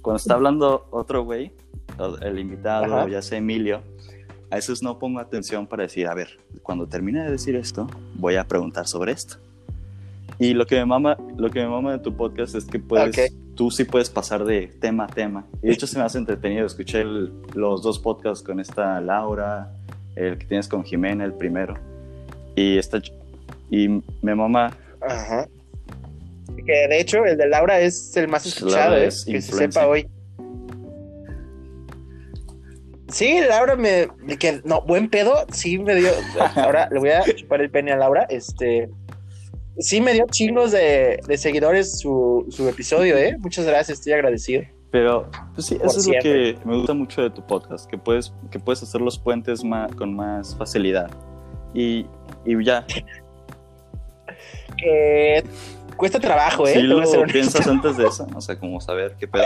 [0.06, 1.50] Cuando está hablando otro güey,
[2.22, 3.08] el invitado, Ajá.
[3.08, 3.80] ya sea Emilio,
[4.52, 8.36] a veces no pongo atención para decir, a ver, cuando termine de decir esto, voy
[8.36, 9.38] a preguntar sobre esto.
[10.38, 13.18] Y lo que me mama, lo que me mama de tu podcast es que puedes,
[13.18, 13.34] Ok.
[13.56, 15.44] tú sí puedes pasar de tema a tema.
[15.60, 16.64] Y de hecho se me hace entretenido.
[16.66, 19.72] Escuché el- los dos podcasts con esta Laura,
[20.14, 21.74] el que tienes con Jimena, el primero.
[22.54, 23.12] Y está ch-
[23.72, 23.88] y
[24.22, 25.48] me mama Ajá.
[26.66, 29.08] Que de hecho el de Laura es el más escuchado, Laura ¿eh?
[29.26, 30.08] que se sepa hoy.
[33.08, 34.08] Sí, Laura me.
[34.38, 36.10] que, no, buen pedo, sí me dio.
[36.56, 38.26] Ahora le voy a chupar el pene a Laura.
[38.28, 38.90] Este.
[39.78, 43.36] Sí me dio chingos de, de seguidores su, su episodio, ¿eh?
[43.38, 44.62] Muchas gracias, estoy agradecido.
[44.90, 47.98] Pero, pues sí, Por eso es lo que me gusta mucho de tu podcast, que
[47.98, 51.10] puedes, que puedes hacer los puentes más, con más facilidad.
[51.74, 52.06] Y,
[52.46, 52.86] y ya,
[54.84, 55.42] Eh,
[55.96, 56.74] cuesta trabajo, ¿eh?
[56.74, 59.44] voy lo piensas antes de eso, o sea, como saber qué pedo.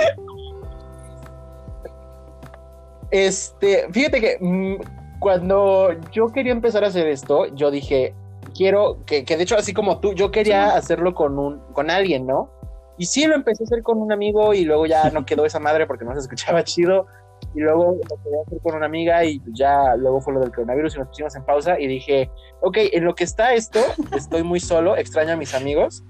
[3.10, 4.76] Este, fíjate que mm,
[5.18, 8.14] cuando yo quería empezar a hacer esto, yo dije,
[8.54, 10.78] quiero que, que de hecho, así como tú, yo quería Sí.
[10.78, 12.50] hacerlo con un, con alguien, ¿no?
[12.98, 15.58] Y sí, lo empecé a hacer con un amigo y luego ya no quedó esa
[15.58, 17.06] madre porque no se escuchaba chido.
[17.54, 20.94] Y luego lo quería hacer con una amiga y ya luego fue lo del coronavirus
[20.94, 22.30] y nos pusimos en pausa y dije,
[22.60, 23.80] ok, en lo que está esto,
[24.14, 26.04] estoy muy solo, extraño a mis amigos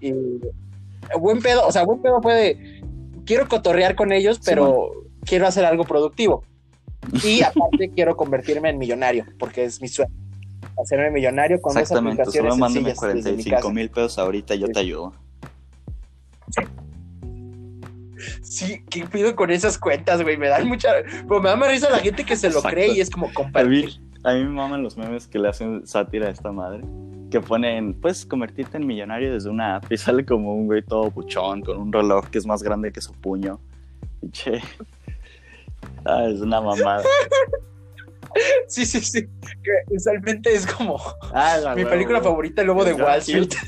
[0.00, 0.12] y
[1.18, 2.82] buen pedo, o sea, buen pedo fue de,
[3.24, 4.90] quiero cotorrear con ellos, Sí, pero
[5.24, 6.44] quiero hacer algo productivo.
[7.24, 10.12] Y aparte quiero convertirme en millonario, porque es mi sueño.
[10.82, 13.74] Hacerme millonario con Exactamente, aplicaciones solo mándame sencillas desde mi 45 casa.
[13.74, 14.72] mil pesos ahorita, yo Sí.
[14.72, 15.12] te ayudo.
[18.42, 20.36] Sí, ¿qué pido con esas cuentas, güey?
[20.36, 20.88] Me dan mucha...
[21.28, 22.76] Me da más risa la gente que se lo Exacto.
[22.76, 24.00] cree y es como compartir.
[24.24, 26.82] A mí me maman los memes que le hacen sátira a esta madre.
[27.30, 31.10] Que ponen, puedes convertirte en millonario desde una app y sale como un güey todo
[31.10, 33.60] buchón con un reloj que es más grande que su puño.
[34.22, 34.60] Y che.
[36.04, 37.02] Ah, es una mamada.
[38.68, 39.22] Sí, sí, sí.
[39.24, 40.96] Que usualmente es como
[41.32, 43.18] Ah, la mi huevo, película favorita, El Lobo de Wall.
[43.18, 43.48] Street.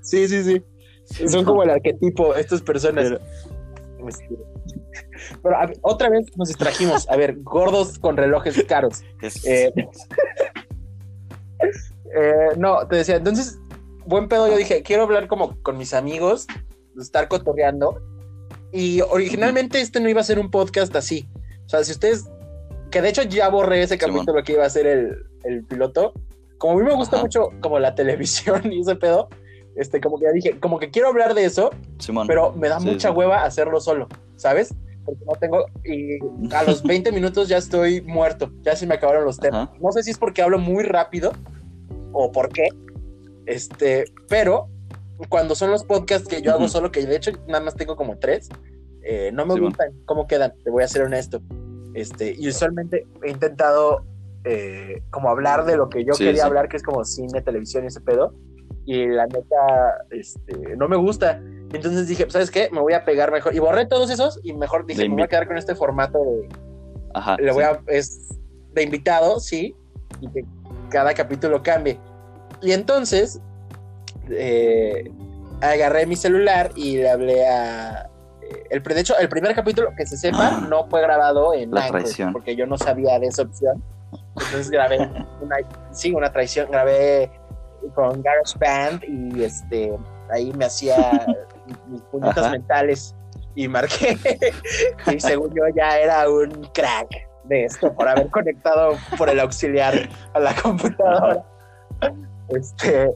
[0.00, 1.28] Sí, sí, sí.
[1.28, 3.04] Son como el arquetipo, estas personas.
[3.04, 3.20] Pero-
[5.42, 7.08] Pero a otra vez nos distrajimos.
[7.08, 9.02] A ver, gordos con relojes caros.
[9.44, 9.72] Eh,
[12.14, 13.58] Eh, no, te decía, entonces,
[14.06, 16.46] buen pedo, yo dije, quiero hablar como con mis amigos,
[16.98, 18.00] estar cotorreando.
[18.72, 21.28] Y originalmente este no iba a ser un podcast así.
[21.66, 22.24] O sea, si ustedes,
[22.90, 24.16] que de hecho ya borré ese Simón.
[24.20, 26.12] capítulo que iba a ser el, el piloto.
[26.58, 27.24] Como a mí me gusta Ajá.
[27.24, 29.28] mucho como la televisión y ese pedo,
[29.78, 32.26] este, como que ya dije, como que quiero hablar de eso, Simón.
[32.26, 33.14] pero me da Sí, mucha sí.
[33.14, 34.74] hueva hacerlo solo, ¿sabes?
[35.04, 36.18] Porque no tengo, y
[36.54, 39.68] a los 20 minutos ya estoy muerto, ya se me acabaron los temas.
[39.68, 39.76] Ajá.
[39.80, 41.32] No sé si es porque hablo muy rápido
[42.12, 42.68] o por qué,
[43.46, 44.68] este, pero
[45.28, 48.18] cuando son los podcasts que yo hago solo, que de hecho nada más tengo como
[48.18, 48.48] tres,
[49.02, 49.66] eh, no me Sí, bueno.
[49.76, 51.40] gustan cómo quedan, te voy a ser honesto.
[51.94, 54.04] Este, y usualmente he intentado
[54.44, 56.46] eh, como hablar de lo que yo Sí, quería sí.
[56.46, 58.34] hablar, que es como cine, televisión y ese pedo.
[58.90, 61.42] Y la neta, este, no me gusta.
[61.74, 62.70] Entonces dije, "Pues, ¿sabes qué?
[62.72, 63.54] Me voy a pegar mejor.
[63.54, 66.18] Y borré todos esos y mejor dije, De me voy a quedar con este formato
[66.24, 66.48] de,
[67.12, 67.36] Ajá.
[67.38, 68.30] le voy a, es
[68.72, 69.76] de invitado, sí,
[70.22, 70.42] y que
[70.88, 72.00] cada capítulo cambie.
[72.62, 73.42] Y entonces,
[74.30, 75.10] eh,
[75.60, 78.08] agarré mi celular y le hablé a...
[78.40, 81.82] eh, El, de hecho, el primer capítulo, que se sepa, no fue grabado en La
[81.84, 82.32] Anchor, traición.
[82.32, 83.82] porque yo no sabía de esa opción.
[84.12, 84.96] Entonces grabé
[85.42, 85.56] una,
[85.92, 87.30] sí, una traición, grabé
[87.94, 89.96] con GarageBand y este,
[90.30, 91.26] ahí me hacía
[91.88, 92.50] mis puñetas Ajá.
[92.50, 93.14] mentales
[93.54, 94.18] y marqué.
[95.14, 97.08] y según yo ya era un crack
[97.44, 101.44] de esto por haber conectado por el auxiliar a la computadora.
[102.48, 103.10] Este,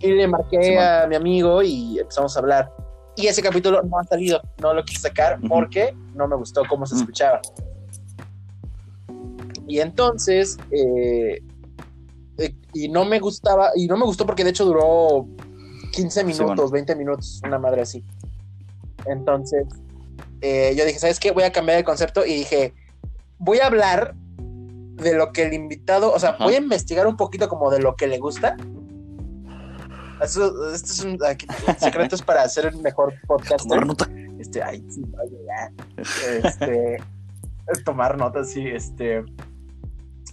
[0.00, 0.84] y le marqué Simón.
[0.84, 2.72] a mi amigo y empezamos a hablar.
[3.16, 6.84] Y ese capítulo no ha salido, no lo quise sacar porque no me gustó cómo
[6.84, 7.40] se escuchaba.
[9.66, 11.42] Y entonces, eh,
[12.74, 15.26] y no me gustaba, y no me gustó porque de hecho duró
[15.92, 16.70] 15 minutos, bueno.
[16.70, 18.04] 20 minutos, una madre así.
[19.06, 19.66] Entonces,
[20.40, 21.30] eh, yo dije, ¿sabes qué?
[21.30, 22.74] Voy a cambiar el concepto y dije,
[23.38, 26.44] voy a hablar de lo que el invitado, o sea, Ajá.
[26.44, 28.56] voy a investigar un poquito como de lo que le gusta.
[30.22, 31.46] Esto es un aquí,
[31.78, 33.68] secretos para hacer el mejor podcast.
[33.68, 34.08] Tomar nota.
[34.38, 35.72] Este, ay, sí, oye, ya.
[36.42, 36.96] Este,
[37.68, 39.24] es tomar notas, sí, este.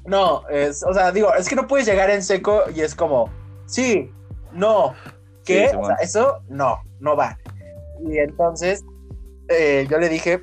[0.05, 3.29] No, es, o sea, digo, es que no puedes llegar en seco y es como,
[3.65, 4.11] sí,
[4.51, 4.93] no,
[5.45, 5.65] ¿qué?
[5.65, 5.95] Sí, sí, O bueno.
[5.95, 7.37] sea, eso no, no va.
[8.05, 8.83] Y entonces
[9.47, 10.41] eh, yo le dije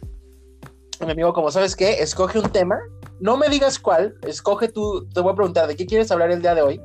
[1.00, 2.78] a mi amigo, como sabes qué, escoge un tema,
[3.20, 6.42] no me digas cuál, escoge tú, te voy a preguntar de qué quieres hablar el
[6.42, 6.80] día de hoy.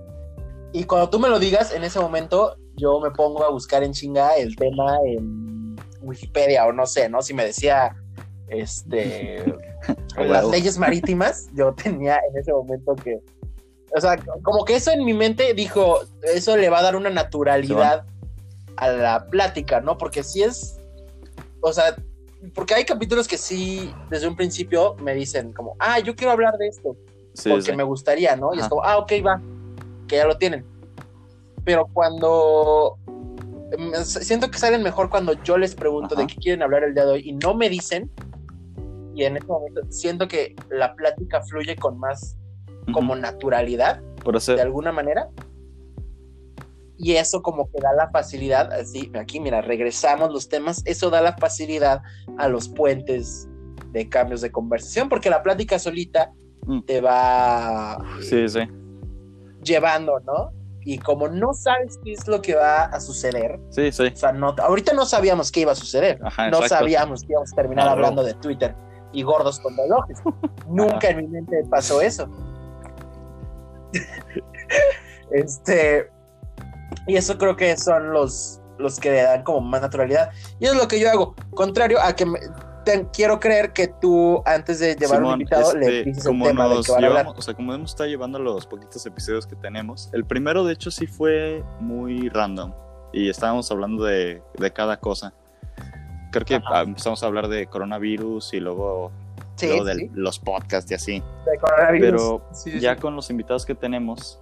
[0.74, 3.94] Y cuando tú me lo digas, en ese momento yo me pongo a buscar en
[3.94, 7.22] chinga el tema en Wikipedia o no sé, ¿no?
[7.22, 7.96] Si me decía,
[8.48, 9.44] este,
[10.18, 13.20] las leyes marítimas, yo tenía en ese momento que,
[13.96, 17.10] o sea, como que eso en mi mente dijo, eso le va a dar una
[17.10, 18.06] naturalidad
[18.78, 19.98] a la plática, ¿no?
[19.98, 20.80] Porque si es,
[21.62, 21.96] o sea,
[22.54, 26.58] porque hay capítulos que sí, desde un principio me dicen como, ah, yo quiero hablar
[26.58, 26.96] de esto
[27.36, 27.76] Sí, porque sí.
[27.76, 28.54] me gustaría, ¿no?
[28.54, 29.42] Y es como, ah, ok, va,
[30.08, 30.66] que ya lo tienen.
[31.66, 32.98] Pero cuando
[33.78, 36.22] mm, siento que salen mejor cuando yo les pregunto Ajá.
[36.22, 38.10] de qué quieren hablar el día de hoy y no me dicen,
[39.16, 42.36] y en ese momento siento que la plática fluye con más
[42.94, 45.30] como naturalidad, Por eso, de alguna manera.
[46.98, 51.22] y eso como que da la facilidad, así, aquí mira, regresamos los temas, eso da
[51.22, 52.02] la facilidad
[52.38, 53.48] a los puentes
[53.92, 56.32] de cambios de conversación, porque la plática solita
[56.68, 56.82] Mm.
[56.82, 58.62] te va Sí, sí.
[59.64, 60.52] llevando, ¿no?
[60.82, 64.04] Y como no sabes qué es lo que va a suceder, Sí, sí.
[64.04, 66.76] o sea, no, ahorita no sabíamos qué iba a suceder, Ajá, no exacto.
[66.76, 67.98] sabíamos que íbamos a terminar Claro.
[67.98, 68.76] hablando de Twitter
[69.16, 70.20] y gordos con relojes.
[70.68, 72.28] Nunca en mi mente pasó eso.
[75.32, 76.10] este,
[77.08, 80.32] y eso creo que son los, los que le dan como más naturalidad.
[80.60, 82.40] Y es lo que yo hago, contrario a que me-
[82.84, 86.30] te- quiero creer que tú, antes de llevar un Simón, invitado, le este, dices el
[86.32, 87.24] como tema del nos que van a hablar.
[87.24, 90.74] llevamos, o sea, como hemos estado llevando los poquitos episodios que tenemos, el primero de
[90.74, 92.74] hecho sí fue muy random
[93.14, 95.34] y estábamos hablando de, de cada cosa.
[96.44, 96.82] Creo que Ajá.
[96.82, 99.12] empezamos a hablar de coronavirus y luego,
[99.56, 101.14] Sí, luego de sí, los podcasts y así.
[101.46, 102.10] de coronavirus.
[102.12, 103.00] Pero Sí, ya sí.
[103.02, 104.40] con los invitados que tenemos,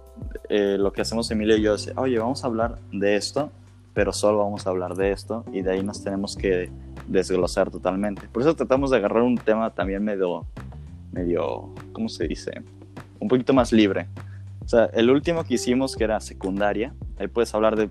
[0.48, 3.50] eh, lo que hacemos Emilia y yo es, oye, vamos a hablar de esto,
[3.92, 6.68] pero solo vamos a hablar de esto y de ahí nos tenemos que
[7.06, 8.26] desglosar totalmente.
[8.26, 10.46] Por eso tratamos de agarrar un tema también medio,
[11.12, 12.50] medio, ¿cómo se dice?
[13.20, 14.08] Un poquito más libre.
[14.64, 17.88] O sea, el último que hicimos, que era secundaria, ahí puedes hablar de...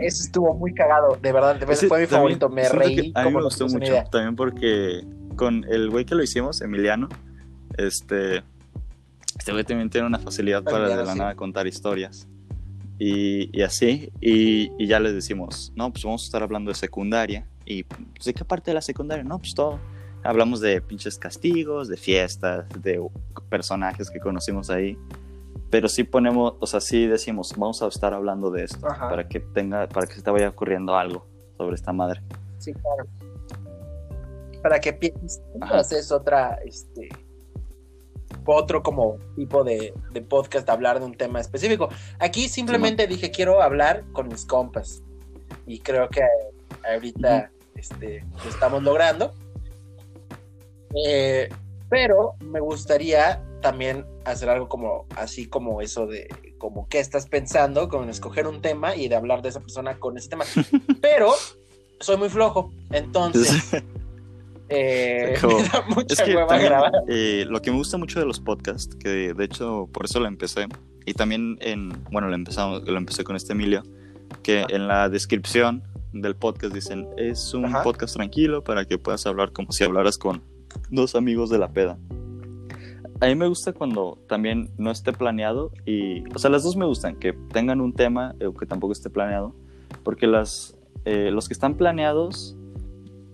[0.00, 3.12] Eso estuvo muy cagado, de verdad, de verdad, Ese fue mi también favorito, me reí.
[3.14, 4.04] a mí como me gustó mucho, idea.
[4.04, 5.04] también porque
[5.36, 7.08] con el güey que lo hicimos, Emiliano,
[7.76, 8.42] este,
[9.38, 11.18] este güey también tiene una facilidad para de la sí.
[11.18, 12.26] nada contar historias.
[13.00, 16.74] Y, y así, y, y ya les decimos, no, pues vamos a estar hablando de
[16.74, 17.46] secundaria.
[17.64, 19.22] Y, pues, ¿de qué parte de la secundaria?
[19.22, 19.78] No, pues todo.
[20.24, 23.00] Hablamos de pinches castigos, de fiestas, de
[23.48, 24.98] personajes que conocimos ahí.
[25.70, 29.08] Pero sí ponemos, o sea, sí decimos, vamos a estar hablando de esto, Ajá.
[29.08, 32.22] para que tenga, para que se te vaya ocurriendo algo sobre esta madre.
[32.58, 33.06] Sí, claro.
[34.62, 35.40] Para que pienses,
[35.92, 37.08] es otra, este,
[38.44, 41.88] otro como tipo de, de podcast, hablar de un tema específico.
[42.18, 45.02] Aquí simplemente dije, quiero hablar con mis compas.
[45.66, 46.22] Y creo que
[46.90, 49.32] ahorita este, lo estamos logrando.
[51.06, 51.48] Eh,
[51.88, 56.28] pero me gustaría también hacer algo como así como eso de
[56.58, 60.16] como qué estás pensando con escoger un tema y de hablar de esa persona con
[60.16, 60.44] ese tema.
[61.00, 61.32] Pero
[62.00, 63.82] soy muy flojo, entonces
[64.68, 66.92] eh, Como- me da mucha Es que hueva también, grabar.
[67.08, 70.26] eh, lo que me gusta mucho de los podcasts, que de hecho por eso lo
[70.26, 70.66] empecé,
[71.06, 73.82] y también en, bueno, lo, empezamos, lo empecé con este Emilio,
[74.42, 75.82] que en la descripción
[76.12, 77.82] del podcast dicen, es un Ajá.
[77.82, 80.42] podcast tranquilo para que puedas hablar como si hablaras con
[80.90, 81.98] dos amigos de la peda.
[83.20, 86.86] A mí me gusta cuando también no esté planeado y, o sea, las dos me
[86.86, 89.54] gustan, que tengan un tema o que tampoco esté planeado,
[90.04, 92.56] porque las, eh, los que están planeados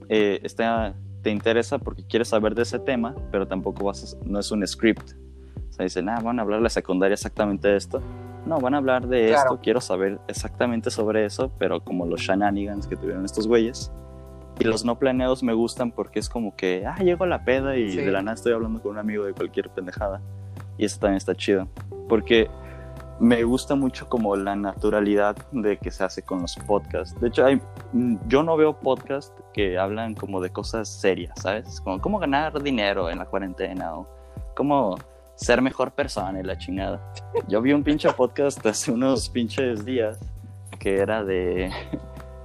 [0.08, 4.38] eh, está- te interesa porque quieres saber de ese tema, pero tampoco vas a- no
[4.38, 5.12] es un script.
[5.70, 8.00] O sea, dicen, ah, van a hablar la secundaria exactamente de esto.
[8.46, 9.52] No, van a hablar de Claro.
[9.54, 13.90] esto, quiero saber exactamente sobre eso, pero como los shenanigans que tuvieron estos güeyes.
[14.60, 17.76] Y los no planeados me gustan porque es como que, ah, llego a la peda
[17.76, 17.96] y Sí.
[17.96, 20.20] de la nada estoy hablando con un amigo de cualquier pendejada.
[20.78, 21.66] Y eso también está chido.
[22.08, 22.48] Porque
[23.20, 27.18] me gusta mucho como la naturalidad de que se hace con los podcasts.
[27.20, 27.60] De hecho, hay,
[27.92, 31.80] mm, yo no veo podcasts que hablan como de cosas serias, ¿sabes?
[31.80, 34.08] Como cómo ganar dinero en la cuarentena o
[34.56, 34.96] cómo
[35.36, 37.00] ser mejor persona y la chingada.
[37.48, 40.18] Yo vi un pinche podcast hace unos pinches días
[40.78, 41.70] que era de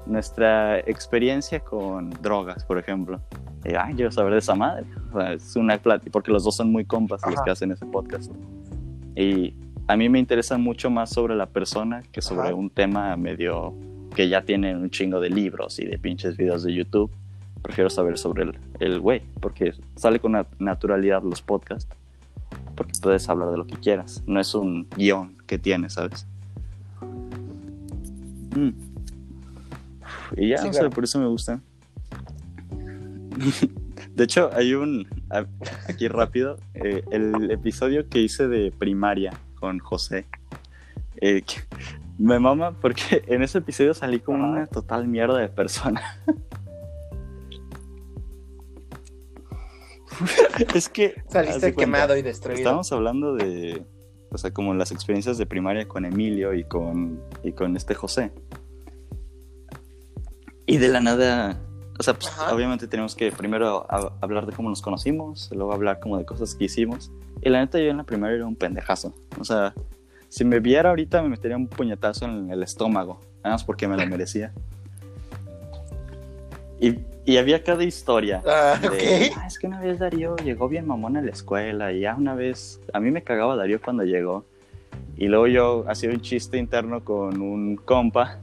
[0.09, 3.19] nuestra experiencia con drogas, por ejemplo.
[3.63, 4.85] Y, ay, quiero saber de esa madre.
[5.13, 7.43] O sea, es una plática, porque los dos son muy compas los Ajá.
[7.43, 8.31] que hacen ese podcast.
[9.15, 9.53] Y
[9.87, 12.55] a mí me interesa mucho más sobre la persona que sobre Ajá.
[12.55, 13.73] un tema medio
[14.15, 17.11] que ya tienen un chingo de libros y de pinches videos de YouTube.
[17.61, 21.89] Prefiero saber sobre el, el güey, porque sale con nat- naturalidad los podcasts.
[22.75, 24.23] Porque puedes hablar de lo que quieras.
[24.25, 26.25] No es un guion que tienes, ¿sabes?
[28.55, 28.69] Mm.
[30.37, 30.89] Y ya, Sí, o sea, claro.
[30.95, 31.61] por eso me gusta.
[34.15, 35.07] De hecho, hay un.
[35.87, 36.57] Aquí rápido.
[36.73, 40.25] eh, el episodio que hice de primaria con José.
[41.21, 41.61] eh, que-
[42.17, 46.01] me mama porque en ese episodio salí como una total mierda de persona.
[50.75, 51.15] es que.
[51.29, 52.57] Saliste quemado y destruido.
[52.59, 53.83] Estábamos hablando de,
[54.31, 58.31] o sea, como las experiencias de primaria con Emilio y con, y con este José.
[60.69, 61.57] Y de la nada,
[61.97, 65.99] o sea, pues obviamente tenemos que primero a- hablar de cómo nos conocimos, luego hablar
[65.99, 67.11] como de cosas que hicimos.
[67.41, 69.13] Y la neta yo en la primaria era un pendejazo.
[69.39, 69.73] O sea,
[70.27, 73.97] si me viera ahorita me metería un puñetazo en el estómago, nada más porque me
[73.97, 74.51] lo merecía.
[76.79, 78.41] Y, y había cada historia.
[78.45, 78.87] Ah, de,
[79.31, 79.37] ok.
[79.37, 82.35] "Ah, es que una vez Darío llegó bien mamón a la escuela y ya una
[82.35, 84.45] vez, a mí me cagaba Darío cuando llegó
[85.17, 88.37] Y luego yo hacía un chiste interno con un compa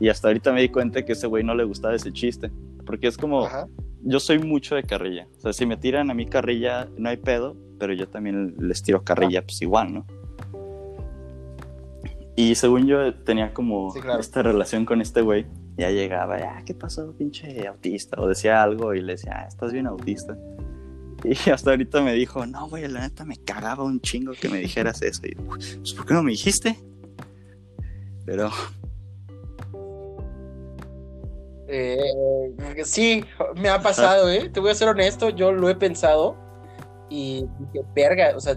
[0.00, 2.50] y hasta ahorita me di cuenta que ese güey no le gustaba ese chiste.
[2.84, 3.66] Porque es como, Ajá.
[4.02, 5.26] yo soy mucho de carrilla.
[5.38, 8.82] O sea, si me tiran a mí carrilla, no hay pedo, pero yo también les
[8.82, 10.06] tiro carrilla, pues igual, ¿no?
[12.36, 14.20] Y según yo tenía como Sí, claro.
[14.20, 15.46] esta relación con este güey,
[15.78, 18.20] ya llegaba, ah, ¿qué pasó, pinche autista?
[18.20, 20.36] O decía algo y le decía, ah, estás bien autista.
[21.24, 24.58] Y hasta ahorita me dijo, no, güey, la neta me cagaba un chingo que me
[24.58, 25.22] dijeras eso.
[25.26, 26.78] Y pues, ¿por qué no me dijiste?
[28.26, 28.50] Pero,
[31.68, 32.54] Eh,
[32.84, 33.24] sí,
[33.56, 34.48] me ha pasado, ¿eh?
[34.48, 36.36] Te voy a ser honesto, yo lo he pensado
[37.08, 38.56] y dije, verga, o sea,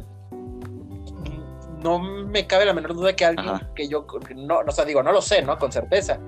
[1.84, 3.70] no me cabe la menor duda que alguien Ajá.
[3.74, 4.06] que yo,
[4.36, 5.58] no, o sea, digo, no lo sé, ¿no?
[5.58, 6.20] Con certeza,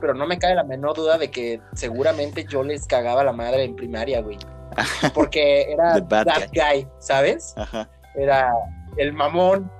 [0.00, 3.64] pero no me cabe la menor duda de que seguramente yo les cagaba la madre
[3.64, 4.38] en primaria, güey.
[5.14, 7.54] Porque era that guy, ¿sabes?
[7.56, 8.52] ajá, Era
[8.96, 9.70] el mamón.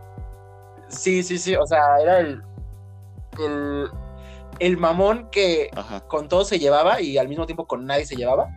[0.89, 2.43] Sí, sí, sí, o sea, era el,
[3.39, 3.89] el,
[4.61, 6.07] el mamón que ajá.
[6.07, 8.49] con todo se llevaba y al mismo tiempo con nadie se llevaba.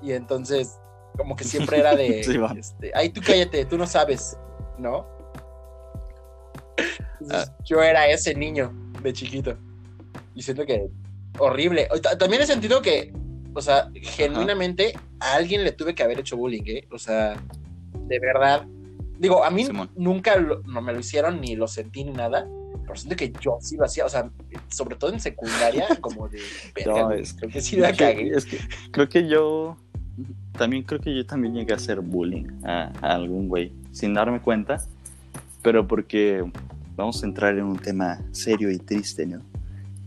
[0.00, 0.78] Y entonces,
[1.16, 4.38] como que siempre era de, Sí, este, ay, tú cállate, tú no sabes,
[4.78, 5.06] ¿no?
[7.20, 7.56] Entonces, Ah.
[7.64, 9.56] Yo era ese niño de chiquito.
[10.34, 10.88] Y siento que
[11.38, 11.88] horrible.
[12.18, 13.12] También he sentido que,
[13.54, 16.88] o sea, genuinamente a alguien le tuve que haber hecho bullying, ¿eh?
[16.90, 17.36] O sea,
[17.94, 18.66] de verdad.
[19.18, 19.88] Digo, a mí Simón.
[19.94, 22.48] nunca lo- no me lo hicieron ni lo sentí ni nada.
[22.82, 24.30] Pero siento que yo sí lo hacía, o sea,
[24.68, 26.40] sobre todo en secundaria, como de
[26.74, 28.28] verga, No, es- creo que sí la cagué.
[28.36, 28.58] es que
[28.90, 29.76] creo que yo
[30.58, 34.40] también creo que yo también llegué a hacer bullying a, a algún güey sin darme
[34.40, 34.82] cuenta,
[35.62, 36.44] pero porque
[36.96, 39.40] vamos a entrar en un tema serio y triste, ¿no?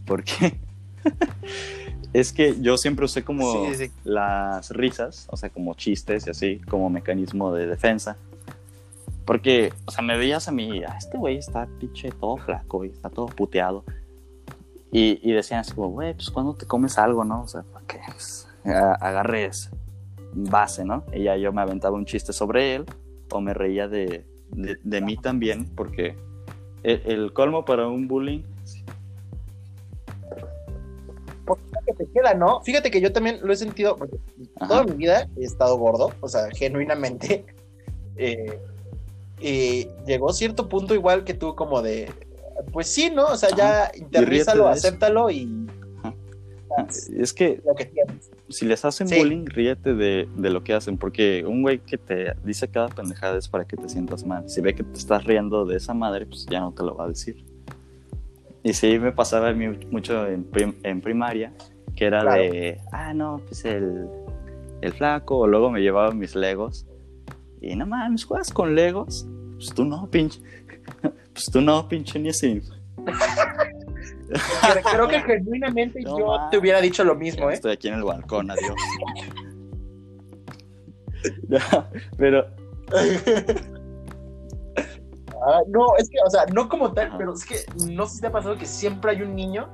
[0.06, 0.60] Porque
[2.14, 3.92] es que yo siempre usé como Sí, sí, sí.
[4.04, 8.18] las risas, o sea, como chistes y así, como mecanismo de defensa.
[9.26, 12.90] Porque, o sea, me veías a mí, "Ah, este güey está pinche todo flaco y
[12.90, 13.84] está todo puteado.
[14.92, 17.42] Y, y decían así güey, pues cuando te comes algo, ¿no?
[17.42, 19.70] O sea, para que pues, agarres
[20.34, 21.04] base, ¿no?
[21.14, 22.86] Y ya yo me aventaba un chiste sobre él
[23.32, 26.16] o me reía de, de, de mí también, porque
[26.84, 28.44] el, el colmo para un bullying...
[31.86, 32.62] que te queda, ¿no?
[32.62, 34.18] Fíjate que yo también lo he sentido, porque
[34.56, 34.68] Ajá.
[34.68, 37.46] toda mi vida he estado gordo, o sea, genuinamente.
[38.18, 38.62] Eh,
[39.40, 42.10] y llegó cierto punto igual que tú, como de,
[42.72, 43.26] pues sí, ¿no?
[43.28, 43.92] O sea, ya
[44.68, 44.68] eso.
[44.68, 45.68] acéptalo y
[47.18, 48.30] Es que lo que tienes.
[48.50, 49.18] si les hacen Sí.
[49.18, 53.38] bullying, ríete de, de lo que hacen, porque un güey que te dice cada pendejada
[53.38, 54.50] es para que te sientas mal.
[54.50, 57.06] Si ve que te estás riendo de esa madre, pues ya no te lo va
[57.06, 57.46] a decir.
[58.64, 61.54] Y sí me pasaba a mí mucho en, prim- en primaria,
[61.96, 62.42] que era Claro.
[62.42, 64.08] de, ah, no, pues el,
[64.82, 66.86] el flaco, o luego me llevaba mis legos.
[67.62, 69.26] Y no mames, ¿juegas con legos?
[69.56, 70.42] Pues tú no, pinche.
[71.34, 72.62] Pues tú no, pinche ni así.
[74.92, 77.56] Creo- que genuinamente No yo te hubiera dicho lo mismo, ¿eh?
[77.56, 78.74] Estoy aquí en el balcón, adiós.
[81.50, 81.60] No,
[82.18, 82.46] pero
[85.48, 87.58] Ah, no, es que, o sea, no como tal, pero es que
[87.92, 89.68] no sé si te ha pasado que siempre hay un niño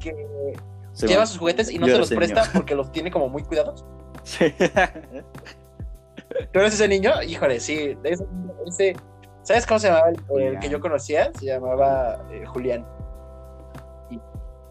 [0.00, 0.14] que
[1.06, 3.84] lleva va- sus juguetes y no se los presta porque los tiene como muy cuidados.
[4.24, 4.44] Sí.
[6.52, 7.10] ¿Tú eres ese niño?
[7.22, 7.94] Híjole, sí.
[8.02, 8.26] de ese-
[8.66, 8.96] ese-
[9.42, 11.30] ¿Sabes cómo se llamaba el, que yo conocía?
[11.38, 12.86] Se llamaba eh, Julián.
[14.10, 14.20] Y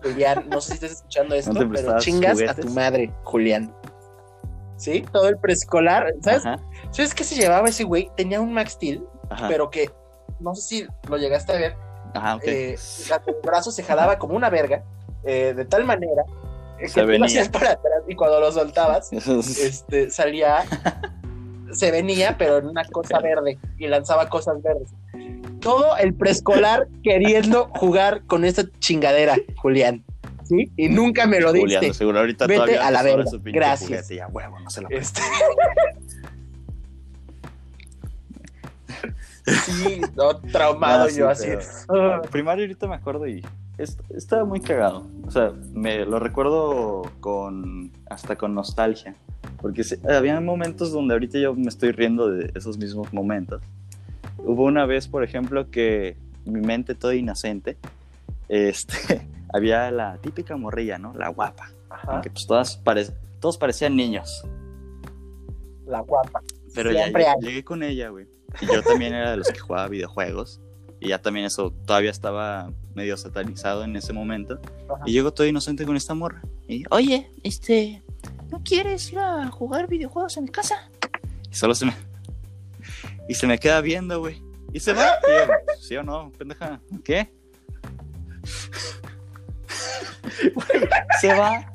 [0.01, 3.75] Julián, no sé si estás escuchando esto, pero chingas a tu madre, Julián.
[4.77, 5.05] ¿Sí?
[5.11, 6.13] Todo el preescolar.
[6.21, 6.45] ¿Sabes?
[6.45, 6.59] Ajá,
[6.91, 8.09] ¿Sabes qué se llevaba ese güey?
[8.15, 9.91] Tenía un Max Steel, ajá, pero que
[10.39, 11.75] no sé si lo llegaste a ver.
[12.13, 12.43] ajá, ok.
[12.45, 12.75] eh,
[13.27, 14.83] el brazo se jalaba como una verga,
[15.23, 16.23] eh, de tal manera
[16.79, 20.63] eh, que Se tú lo hacías para atrás y cuando lo soltabas, este, salía,
[21.73, 24.89] se venía, pero en una cosa verde y lanzaba cosas verdes.
[25.59, 30.03] Todo el preescolar queriendo jugar con esta chingadera, Julián.
[30.43, 30.71] ¿Sí?
[30.75, 31.85] Y nunca me lo Julián, diste.
[31.87, 33.23] de seguro ahorita Vete todavía a la verga.
[33.45, 33.87] Gracias.
[33.89, 35.21] juguete, ya, huevo, no se lo Este...
[39.65, 41.47] sí, no, traumado No, sí, yo así.
[41.87, 42.21] pero-.
[42.23, 43.43] Primario ahorita me acuerdo y
[43.77, 45.07] es- estaba muy cagado.
[45.25, 49.15] O sea, me lo recuerdo con hasta con nostalgia.
[49.61, 53.61] Porque había momentos donde ahorita yo me estoy riendo de esos mismos momentos.
[54.37, 57.77] Hubo una vez, por ejemplo, que mi mente toda inocente,
[58.49, 61.13] este, había la típica morrilla, ¿no?
[61.13, 61.69] La guapa.
[61.89, 64.43] Ajá, Aunque pues todas pare- todos parecían niños.
[65.85, 66.41] la guapa.
[66.73, 67.41] Pero ya Siempre llegué, hay.
[67.47, 68.27] llegué con ella, güey.
[68.61, 70.61] Y yo también era de los que jugaba videojuegos.
[70.99, 74.59] Y ya también eso todavía estaba medio satanizado en ese momento.
[74.89, 75.03] Ajá.
[75.05, 76.41] Y llego todo inocente con esta morra.
[76.67, 78.03] Y, oye, este,
[78.51, 80.89] ¿no quieres ir a jugar videojuegos en mi casa?
[81.49, 81.93] Y solo se me...
[83.27, 84.41] Y se me queda viendo, güey.
[84.73, 85.05] Y se va.
[85.23, 86.79] Y yo, ¿Sí o no, pendeja?
[87.03, 87.33] ¿Qué?
[91.21, 91.73] se va,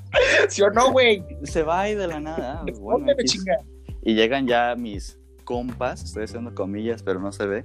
[0.49, 1.25] ¿Sí o no, güey?
[1.45, 2.61] se va y de la nada.
[2.63, 3.59] ah, Bueno, chinga.
[4.03, 7.65] Y llegan ya mis compas, estoy haciendo comillas, pero no se ve.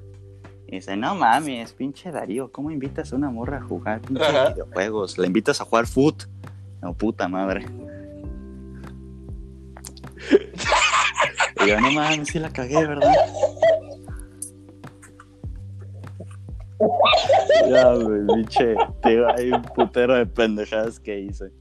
[0.68, 5.18] Y dicen, no mames, pinche Darío, ¿cómo invitas a una morra a jugar pinche videojuegos?
[5.18, 6.24] La invitas a jugar foot.
[6.82, 7.66] No, puta madre.
[11.64, 13.14] Y yo, no mames, sí la cagué, ¿verdad?
[17.70, 21.52] Ya, güey, pinche, tío, hay un putero de pendejadas que hice.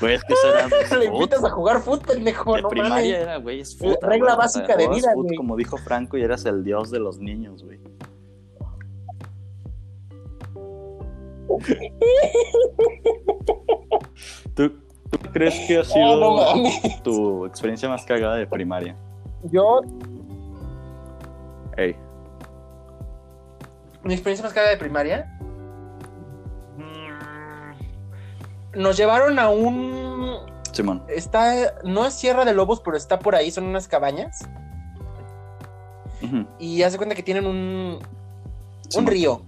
[0.00, 0.68] Güey, es que eso era
[0.98, 3.22] Le invitas a jugar fútbol, pendejo, De no primaria mames.
[3.22, 3.98] era, güey, es fútbol.
[4.02, 5.36] Regla básica de vida, güey.
[5.36, 7.80] Como dijo Franco, y eras el dios de los niños, güey.
[14.54, 14.70] ¿Tú,
[15.10, 16.36] tú crees que ha sido no
[17.02, 18.94] tu experiencia más cagada de primaria?
[19.50, 19.80] Yo,
[21.76, 21.96] Ey,
[24.02, 25.32] mi experiencia más cara de primaria.
[26.76, 30.38] mm, Nos llevaron a un.
[30.72, 31.02] Simón.
[31.08, 31.74] Está.
[31.84, 34.40] No es Sierra de Lobos, pero está por ahí, son unas cabañas.
[36.22, 37.98] Ujú, Y hace cuenta que tienen un.
[38.96, 39.42] Un río.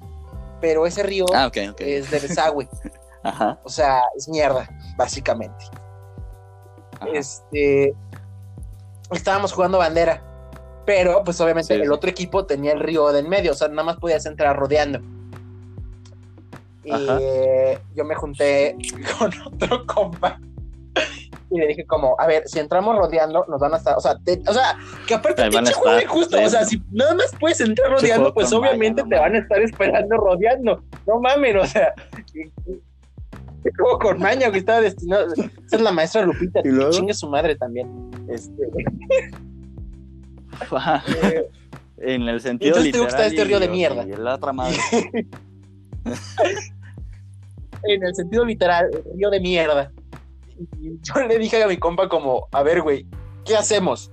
[0.60, 2.68] Pero ese río Ah, es de desagüe.
[3.22, 3.58] Ajá.
[3.64, 5.64] o sea, es mierda, básicamente.
[7.00, 7.06] ajá.
[7.12, 7.94] Este.
[9.10, 10.22] Estábamos jugando bandera.
[10.86, 13.52] Pero, pues obviamente, Sí, el otro equipo tenía el río de en medio.
[13.52, 15.00] O sea, nada más podías entrar rodeando.
[16.84, 17.18] Y Ajá.
[17.94, 18.76] yo me junté
[19.18, 20.40] con otro compa.
[21.52, 24.14] Y le dije como, a ver, si entramos rodeando, nos van a estar, o sea,
[24.24, 24.76] te- o sea,
[25.06, 28.52] que aparte a pinche juego injusto, o sea, si nada más puedes entrar rodeando, pues
[28.52, 31.92] obviamente te van a estar esperando rodeando, no mames, o sea,
[33.76, 36.92] como con maña, que estaba destinado, esa es la maestra Lupita, ¿Y luego?
[36.92, 37.88] chingue su madre también,
[38.28, 38.62] este,
[41.22, 41.48] eh,
[41.98, 43.26] en el sentido Entonces que literal.
[43.26, 44.04] este río de y- mierda.
[44.06, 44.78] Y la otra madre.
[47.82, 49.90] en el sentido literal, río de mierda.
[50.80, 53.06] Yo le dije a mi compa como, a ver, güey,
[53.44, 54.12] ¿qué hacemos?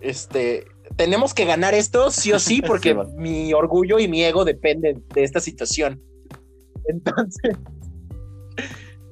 [0.00, 4.44] Este, tenemos que ganar esto sí o sí porque Sí, mi orgullo y mi ego
[4.44, 6.02] dependen de esta situación.
[6.86, 7.56] Entonces,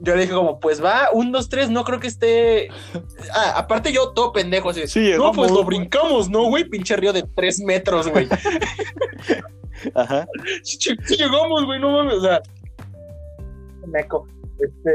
[0.01, 2.69] yo le dije como, pues va, un, dos, tres, no creo que esté...
[3.35, 6.65] Ah, aparte yo todo pendejo, así, Sí, no, pues lo brincamos, ¿no, güey?
[6.65, 8.29] Pinche río de tres metros, güey.
[9.95, 10.27] Ajá.
[10.63, 10.79] sí
[11.11, 12.43] llegamos, güey, no mames, o sea.
[13.87, 14.27] Meco.
[14.59, 14.91] Este,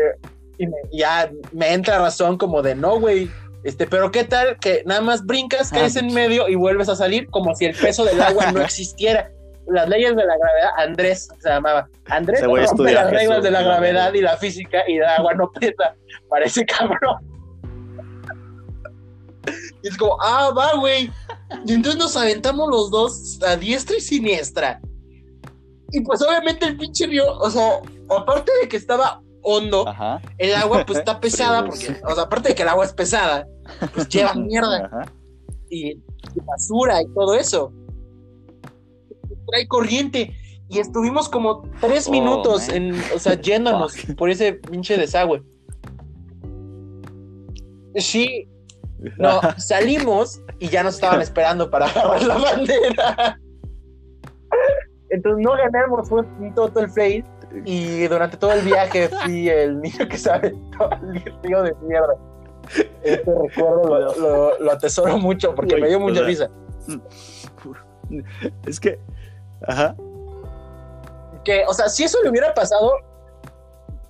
[0.62, 3.30] y me- ya me entra razón como de no, güey.
[3.64, 6.95] Este, pero qué tal que nada más brincas, Ah, caes en medio y vuelves a
[6.95, 9.32] salir como si el peso del agua no existiera.
[9.68, 11.88] Las leyes de la gravedad, Andrés se llamaba.
[12.05, 15.95] Andrés rompe las reglas de la gravedad y la física y el agua no pesa.
[16.30, 17.18] Parece cabrón.
[19.84, 21.12] Y es como, ah, va, güey.
[21.66, 24.80] Y entonces nos aventamos los dos a diestra y siniestra.
[25.91, 30.21] Y pues obviamente el pinche río, o sea, aparte de que estaba hondo, Ajá.
[30.37, 33.47] el agua pues está pesada, porque, o sea, aparte de que el agua es pesada,
[33.93, 35.11] pues lleva mierda Ajá.
[35.69, 37.71] y, y basura y todo eso.
[39.47, 40.35] Trae corriente.
[40.69, 42.77] Y estuvimos como tres Oh, minutos man.
[42.77, 45.43] en, o sea, yéndonos por ese pinche desagüe.
[47.95, 48.47] Sí,
[49.17, 53.39] no, salimos y ya nos estaban esperando para agarrar la bandera.
[55.09, 57.25] Entonces no ganamos, fue un todo el face.
[57.66, 62.16] Y durante todo el viaje fui el niño que sabe todo el río de mierda.
[63.04, 66.49] Este recuerdo lo, lo- lo atesoro mucho porque me dio o mucha sea, risa.
[68.66, 68.99] Es que.
[69.68, 69.95] Ajá.
[71.43, 72.91] Que, o sea, si eso le hubiera pasado,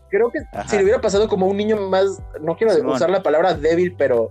[0.10, 0.68] creo que Ajá.
[0.68, 2.96] si le hubiera pasado como un niño más, no quiero Simón.
[2.96, 4.30] usar la palabra débil, pero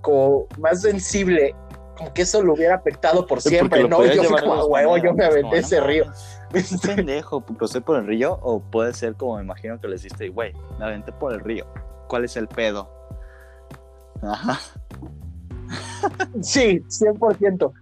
[0.00, 1.54] como más sensible,
[1.96, 4.04] como que eso lo hubiera afectado por siempre, ¿no?
[4.04, 6.04] Yo fui como, "A dos huevo, yo me aventé ese no río.
[6.54, 10.28] Un pendejo, crucé por el río o puede ser como me imagino que le hiciste,
[10.28, 11.66] güey, me aventé por el río.
[12.08, 12.90] ¿Cuál es el pedo?
[14.22, 14.58] Ajá.
[16.40, 17.72] Sí, 100%.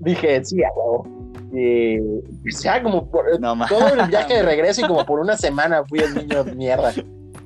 [0.00, 1.06] Dije, sí, a huevo.
[1.52, 5.36] Y, o sea, como por No todo el viaje de regreso y como por una
[5.36, 6.92] semana fui el niño de mierda.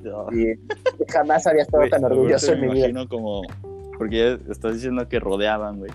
[0.03, 0.27] No.
[0.33, 0.55] Y
[1.09, 2.89] jamás había estado Güey, tan orgulloso en mi vida.
[2.89, 3.43] imagino como.
[3.99, 5.91] Porque estás diciendo que rodeaban, güey.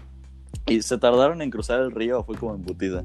[0.68, 3.04] Y se tardaron en cruzar el río fue como embutida.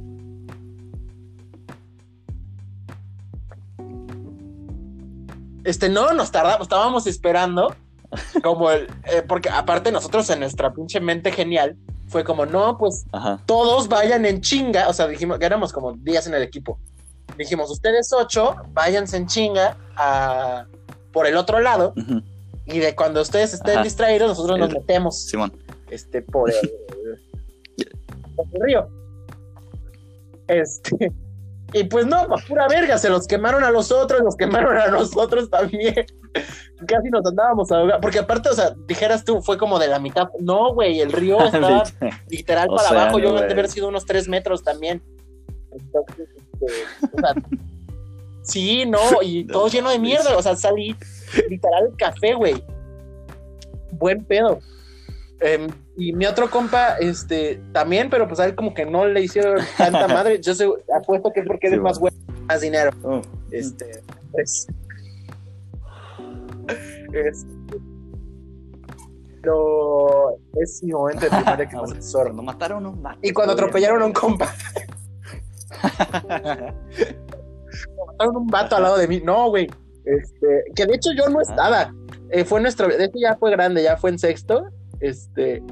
[5.66, 7.74] Este, no, nos tardamos, estábamos esperando.
[8.40, 13.04] Como el, eh, porque aparte nosotros en nuestra pinche mente genial fue como, no, pues
[13.10, 13.42] Ajá.
[13.46, 14.88] todos vayan en chinga.
[14.88, 16.78] O sea, dijimos, que éramos como 10 en el equipo.
[17.36, 20.66] Dijimos, ustedes ocho, váyanse en chinga a,
[21.12, 21.94] por el otro lado.
[22.64, 23.82] Y de cuando ustedes estén Ajá.
[23.82, 25.52] distraídos, nosotros nos metemos Simón.
[25.90, 26.56] este, por, el,
[28.54, 28.88] el río.
[30.46, 31.12] Este,
[31.76, 34.86] y pues no, pues pura verga, se los quemaron a los otros, los quemaron a
[34.88, 36.06] nosotros también.
[36.86, 40.28] Casi nos andábamos a porque aparte, o sea, dijeras tú, fue como de la mitad.
[40.40, 41.84] No, güey, el río estaba
[42.28, 45.02] literal para abajo, yo debe haber sido unos tres metros también.
[45.70, 47.34] Entonces, este, o sea,
[48.42, 50.96] sí, no, y No todo lleno de mierda, o sea, salí
[51.50, 52.64] literal café, güey.
[53.92, 54.60] Buen pedo.
[55.40, 59.20] Em, y mi otro compa, este, también, pero pues a él como que no le
[59.22, 60.40] hicieron tanta madre.
[60.40, 62.12] Yo sé, apuesto que es porque Sí, eres más güey,
[62.48, 62.90] más dinero.
[63.02, 63.20] Oh,
[63.50, 64.66] Este, pues.
[67.12, 67.46] es-
[69.42, 72.12] pero es mi momento de primaria que más.
[72.12, 74.52] Cuando mataron a un Y cuando atropellaron a un compa,
[78.06, 79.20] mataron un vato al lado de mí.
[79.24, 79.68] No, güey.
[80.04, 81.92] Este, que de hecho yo no estaba.
[82.30, 84.64] Eh, fue nuestro, de hecho ya fue grande, ya fue en sexto.
[85.00, 85.62] Este,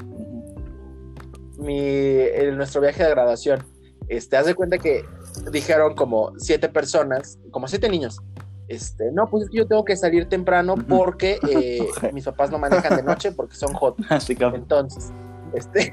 [1.58, 3.64] mi, el- nuestro viaje de graduación.
[4.08, 5.04] Este, haz de cuenta que
[5.50, 8.20] dijeron como siete personas, como siete niños.
[8.68, 12.58] Este, no, pues es que yo tengo que salir temprano porque eh, mis papás no
[12.58, 13.96] manejan de noche porque son hot.
[14.26, 14.32] Que.
[14.44, 15.12] Entonces,
[15.54, 15.92] este,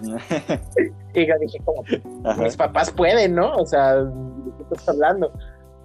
[1.14, 1.82] y yo dije como,
[2.24, 2.42] Ajá.
[2.42, 3.54] mis papás pueden, ¿no?
[3.56, 4.10] O sea, ¿de
[4.56, 5.32] qué estás hablando?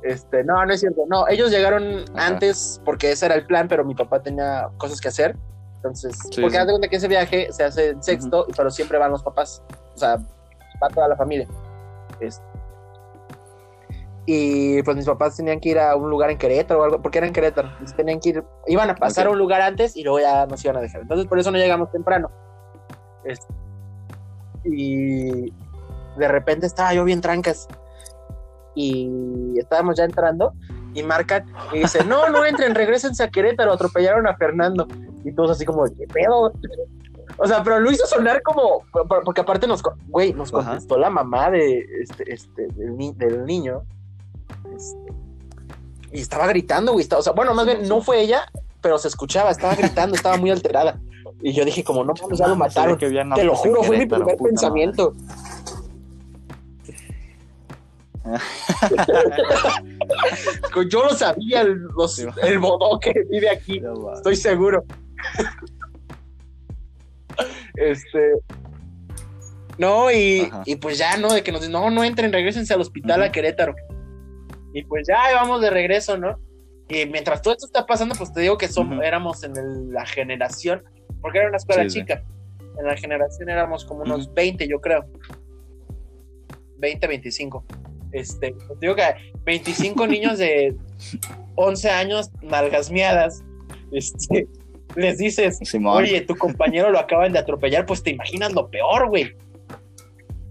[0.04, 1.04] Este, no, no es cierto.
[1.10, 2.28] No, ellos llegaron Ajá.
[2.28, 5.36] antes porque ese era el plan, pero mi papá tenía cosas que hacer.
[5.88, 6.58] Entonces, Sí, porque sí.
[6.58, 9.62] haz de cuenta que ese viaje se hace en sexto, pero siempre van los papás.
[9.96, 10.18] O sea,
[10.82, 11.48] va toda la familia.
[12.20, 12.44] Este,
[14.30, 17.20] y pues mis papás tenían que ir a un lugar en Querétaro o algo, porque
[17.20, 17.70] era en Querétaro.
[17.70, 20.64] Entonces tenían que ir, iban a pasar a un lugar antes y luego ya nos
[20.66, 21.02] iban a dejar.
[21.02, 22.30] Entonces por eso no llegamos temprano.
[23.24, 23.48] Este,
[24.66, 25.50] y
[26.18, 27.70] de repente estaba yo bien trancas.
[28.76, 30.54] Y estábamos ya entrando
[31.00, 34.88] y marcan y dice, no, no entren, regresense a Querétaro, atropellaron a Fernando.
[35.24, 36.52] Y todos así como, ¿qué pedo?
[37.38, 40.70] O sea, pero lo hizo sonar como, por- porque aparte nos, güey, nos Ajá.
[40.72, 43.84] contestó la mamá de este, este, del, ni- del niño.
[44.76, 45.14] Este,
[46.14, 47.04] y estaba gritando, güey.
[47.04, 48.42] estaba- O sea, bueno, más bien no fue ella,
[48.82, 51.00] pero se escuchaba, estaba gritando, estaba muy alterada.
[51.42, 52.98] Y yo dije, como, no, mames, ya lo mataron.
[52.98, 55.14] Te lo juro, fue mi primer pensamiento.
[60.90, 63.82] Yo lo sabía, el, los- el bodó que vive aquí,
[64.16, 64.84] estoy seguro.
[67.76, 68.34] este.
[69.78, 71.32] No, y, y pues ya, ¿no?
[71.32, 73.76] De que nos dicen, no, no entren, regresense al hospital a Querétaro.
[74.74, 76.40] Y pues ya vamos de regreso, ¿no?
[76.90, 80.06] Y mientras todo esto está pasando, pues te digo que somos, éramos en el- la
[80.06, 80.84] generación,
[81.22, 82.00] porque era una escuela Sí, sí.
[82.00, 82.24] chica.
[82.80, 84.34] En la generación éramos como unos Ujú.
[84.36, 85.06] 20, yo creo.
[86.80, 87.64] 20, 25.
[88.12, 89.04] Este, digo que
[89.44, 90.76] 25 niños de
[91.56, 93.44] 11 años, nalgas miadas,
[93.92, 94.48] este,
[94.96, 96.04] les dices, Simón.
[96.04, 99.36] oye, tu compañero lo acaban de atropellar, pues te imaginas lo peor, güey.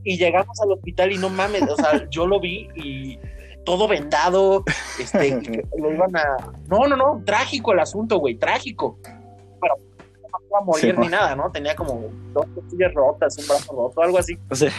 [0.04, 3.18] Y llegamos al hospital y no mames, o sea, yo lo vi y
[3.64, 4.64] todo vendado,
[5.00, 5.40] este,
[5.76, 6.52] lo iban a...
[6.68, 8.98] No, no, no, trágico el asunto, güey, trágico.
[9.02, 11.50] Pero no iba a morir Sí, ni nada, ¿no?
[11.50, 14.38] Tenía como dos costillas rotas, un brazo roto, algo así.
[14.52, 14.70] Sea,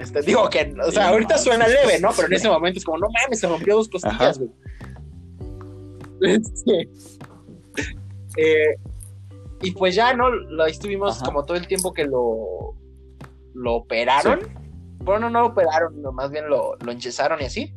[0.00, 2.10] Este, digo que, o sea, Sí, ahorita no, suena sí, leve, ¿no?
[2.14, 4.50] Pero en ese momento es como, no mames, se rompió dos costillas, güey.
[6.20, 6.88] Este,
[8.36, 8.76] eh,
[9.62, 10.30] y pues ya, ¿no?
[10.30, 11.26] Lo, ahí estuvimos Ajá.
[11.26, 12.74] como todo el tiempo que lo,
[13.54, 14.40] lo operaron.
[14.98, 17.72] Bueno, no lo operaron, no, más bien lo, lo enyesaron y así.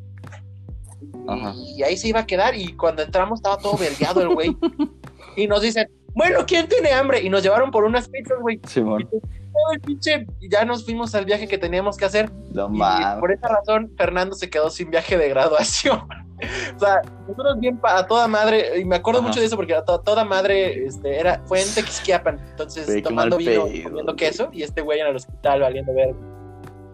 [1.28, 1.54] Ajá.
[1.56, 2.56] Y ahí se iba a quedar.
[2.56, 4.58] Y cuando entramos estaba todo vergueado el güey.
[5.36, 7.22] y nos dicen, bueno, ¿quién tiene hambre?
[7.22, 8.60] Y nos llevaron por unas pizzas, güey.
[8.68, 9.08] Simón.
[9.10, 10.26] Todo el pinche.
[10.50, 12.32] Ya nos fuimos al viaje que teníamos que hacer.
[12.54, 13.20] No Y mames.
[13.20, 16.00] por esa razón, Fernando se quedó sin viaje de graduación.
[16.76, 19.28] o sea, nosotros bien a toda madre, y me acuerdo Ajá.
[19.28, 23.38] mucho de eso porque a to- toda madre este, era, fue en Tequisquiapan, entonces tomando
[23.38, 26.16] vino, comiendo queso, y este güey en el hospital valiendo ver.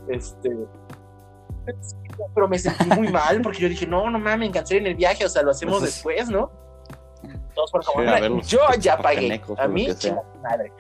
[0.09, 0.49] Este.
[2.33, 5.29] Pero me sentí muy mal porque yo dije, no, no mames, cancelen el viaje, o
[5.29, 6.51] sea, lo hacemos Pues es- después, ¿no?
[7.57, 10.71] Todos por favor, Sí, ver yo ya pagué, a mí, chinga madre.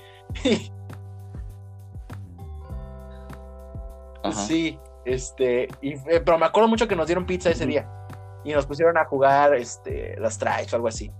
[4.31, 7.89] Sí, este, y, eh, pero me acuerdo mucho que nos dieron pizza ese día
[8.43, 11.11] y nos pusieron a jugar este, las strikes o algo así.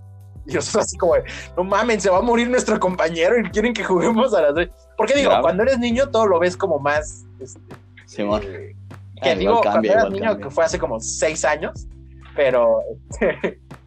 [0.46, 1.14] Y nosotros así como,
[1.56, 4.74] no mamen, se va a morir nuestro compañero y quieren que juguemos a las strikes.
[4.96, 5.42] Porque digo, Claro.
[5.42, 7.60] cuando eres niño todo lo ves como más, este,
[8.06, 8.42] Simón.
[8.44, 8.74] eh,
[9.20, 10.44] Ah, que digo, cambia, cuando eras niño, cambia.
[10.46, 11.86] que fue hace como seis años,
[12.36, 12.82] pero...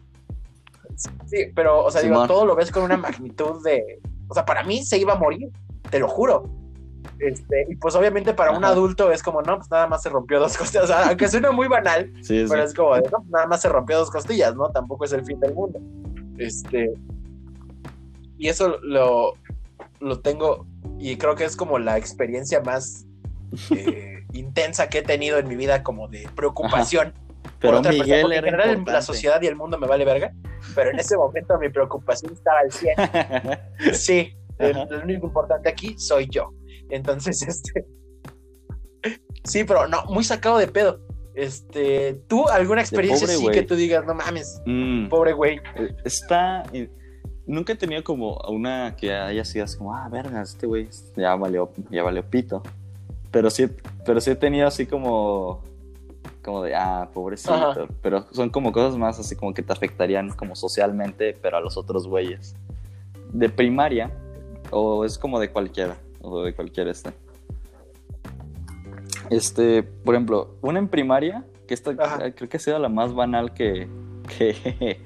[1.26, 4.00] sí, pero, o sea, digo, todo lo ves con una magnitud de...
[4.28, 5.50] O sea, para mí se iba a morir,
[5.90, 6.44] te lo juro.
[7.18, 10.40] Este, y pues obviamente para un adulto es como, no, pues nada más se rompió
[10.40, 10.84] dos costillas.
[10.84, 12.46] O sea, aunque suena muy banal, Sí, sí.
[12.48, 14.70] pero es como, no, nada más se rompió dos costillas, ¿no?
[14.70, 15.80] Tampoco es el fin del mundo.
[16.38, 16.92] Este.
[18.38, 19.34] Y eso lo,
[20.00, 20.66] lo tengo
[20.98, 23.06] y creo que es como la experiencia más
[23.70, 27.12] eh, intensa que he tenido en mi vida como de preocupación.
[27.58, 30.32] Pero otra Miguel en general la sociedad y el mundo me vale verga,
[30.74, 32.94] pero en ese momento mi preocupación estaba al 100.
[33.94, 34.82] Sí, Ajá.
[34.90, 36.50] el único importante aquí soy yo.
[36.90, 37.84] Entonces, este.
[39.44, 41.00] Sí, pero no, muy sacado de pedo.
[41.34, 43.54] Este, ¿tú alguna experiencia pobre güey.
[43.54, 45.56] que tú digas, no mames, Mm, pobre güey?
[45.76, 46.62] eh, está.
[46.72, 46.90] eh,
[47.46, 51.34] Nunca he tenido como una que haya sido así como, ah, verga, este güey ya
[51.34, 52.62] valió, ya valió pito.
[53.32, 53.66] Pero sí,
[54.06, 55.64] pero sí he tenido así como.
[56.42, 57.54] Como de, ah, pobrecito.
[57.54, 57.86] Ajá.
[58.02, 61.76] Pero son como cosas más así como que te afectarían como socialmente, pero a los
[61.76, 62.56] otros güeyes.
[63.32, 64.10] De primaria,
[64.70, 67.12] o es como de cualquiera, o de cualquier este.
[69.30, 72.32] Este, por ejemplo, una en primaria, que esta Ajá.
[72.34, 73.88] creo que ha sido la más banal que,
[74.36, 75.00] que,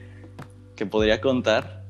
[0.75, 1.85] que podría contar,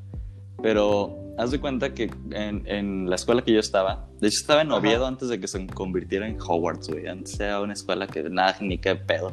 [0.62, 4.62] pero haz de cuenta que en, en la escuela que yo estaba, de hecho estaba
[4.62, 4.78] en Ajá.
[4.78, 8.56] Oviedo antes de que se convirtiera en Hogwarts, güey, antes era una escuela que nada,
[8.60, 9.30] ni qué pedo.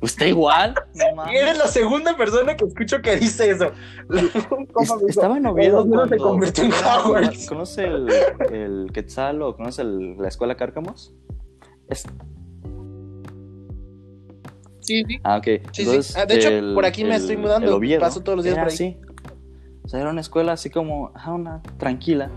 [0.00, 0.74] ¿Usted igual?
[0.94, 1.26] No.
[1.30, 3.72] Eres la segunda persona que escucho que dice eso.
[5.08, 7.48] Estaba en Oviedo Oviedo se cuando- convirtió en Hogwarts.
[7.48, 8.08] ¿Conoce el,
[8.52, 11.12] el Quetzal o conoce el- la escuela Cárcamos?
[11.88, 12.04] Es-
[14.80, 15.18] Sí, sí.
[15.22, 15.44] Ah, ok.
[15.44, 15.82] Sí, sí.
[15.82, 17.80] Entonces, Ah, de hecho, el- por aquí me el- estoy mudando.
[18.00, 18.74] Paso todos los días era por ahí.
[18.74, 18.96] así.
[19.92, 22.30] Sea, era una escuela así como, ajá, una tranquila.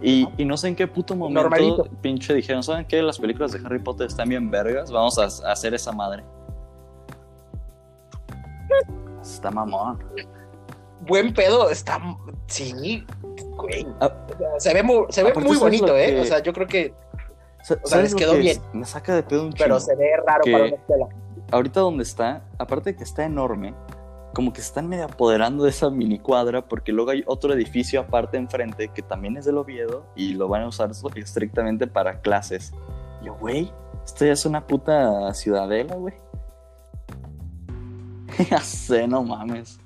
[0.00, 1.84] Y, y no sé en qué puto momento, Normalito.
[2.00, 3.02] pinche, dijeron, ¿saben qué?
[3.02, 6.24] Las películas de Harry Potter están bien vergas, vamos a, a hacer esa madre.
[9.20, 9.98] Está mamón.
[11.02, 12.00] Buen pedo, está.
[12.46, 13.04] Sí,
[13.56, 13.86] güey.
[14.00, 14.10] Ah.
[14.58, 16.14] Se ve muy, se ve muy ¿sabes bonito, ¿eh?
[16.14, 16.94] que- O sea, yo creo que.
[17.60, 18.58] O sea, ¿sabes les quedó que bien.
[18.72, 19.80] Me saca de pedo un Pero chingo?
[19.80, 21.06] se ve raro Que- para una escuela.
[21.52, 23.74] ahorita donde está, aparte de que está enorme,
[24.36, 28.00] como que se están medio apoderando de esa mini cuadra porque luego hay otro edificio
[28.00, 32.74] aparte enfrente que también es del Oviedo y lo van a usar estrictamente para clases.
[33.22, 33.72] Y Yo, güey,
[34.04, 36.12] esto ya es una puta ciudadela, güey.
[38.50, 39.80] ya sé, no mames.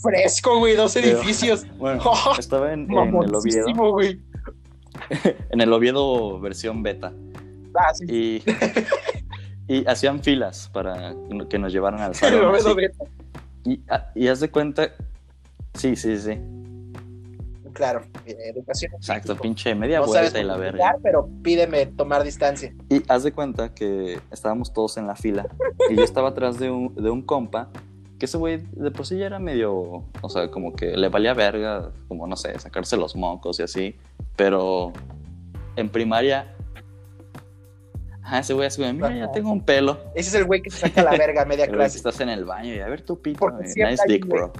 [0.00, 1.66] Fresco, güey, dos Pero- edificios.
[1.76, 2.04] Bueno,
[2.38, 4.22] estaba en, en el Oviedo, güey.
[5.50, 7.12] en el Oviedo versión beta.
[7.74, 8.04] Ah, sí.
[8.08, 11.16] Y, y hacían filas para
[11.50, 12.44] que nos llevaran al El salón.
[12.44, 12.76] Oviedo así.
[12.76, 13.04] Beta.
[13.64, 14.90] Y, ah, y haz de cuenta.
[15.74, 16.38] Sí, sí, sí.
[17.72, 18.92] Claro, eh, educación.
[18.94, 20.72] Exacto, pinche media No vuelta y la verga.
[20.72, 22.74] multiplicar, pero pídeme tomar distancia.
[22.90, 25.46] Y haz de cuenta que estábamos todos en la fila.
[25.90, 27.70] Y yo estaba atrás de un, de un compa.
[28.18, 30.04] Que ese güey de por sí ya era medio.
[30.20, 31.90] O sea, como que le valía verga.
[32.08, 33.96] Como no sé, sacarse los mocos y así.
[34.36, 34.92] Pero
[35.76, 36.54] en primaria.
[38.22, 39.98] Ajá, ese güey así, mira, ya tengo un pelo.
[40.14, 41.96] Ese es el güey que se saca la verga a media El clase.
[41.96, 43.38] estás en el baño y a ver tu pito.
[43.40, 43.68] Porque güey.
[43.68, 44.42] siempre Nice dick, güey.
[44.42, 44.52] bro.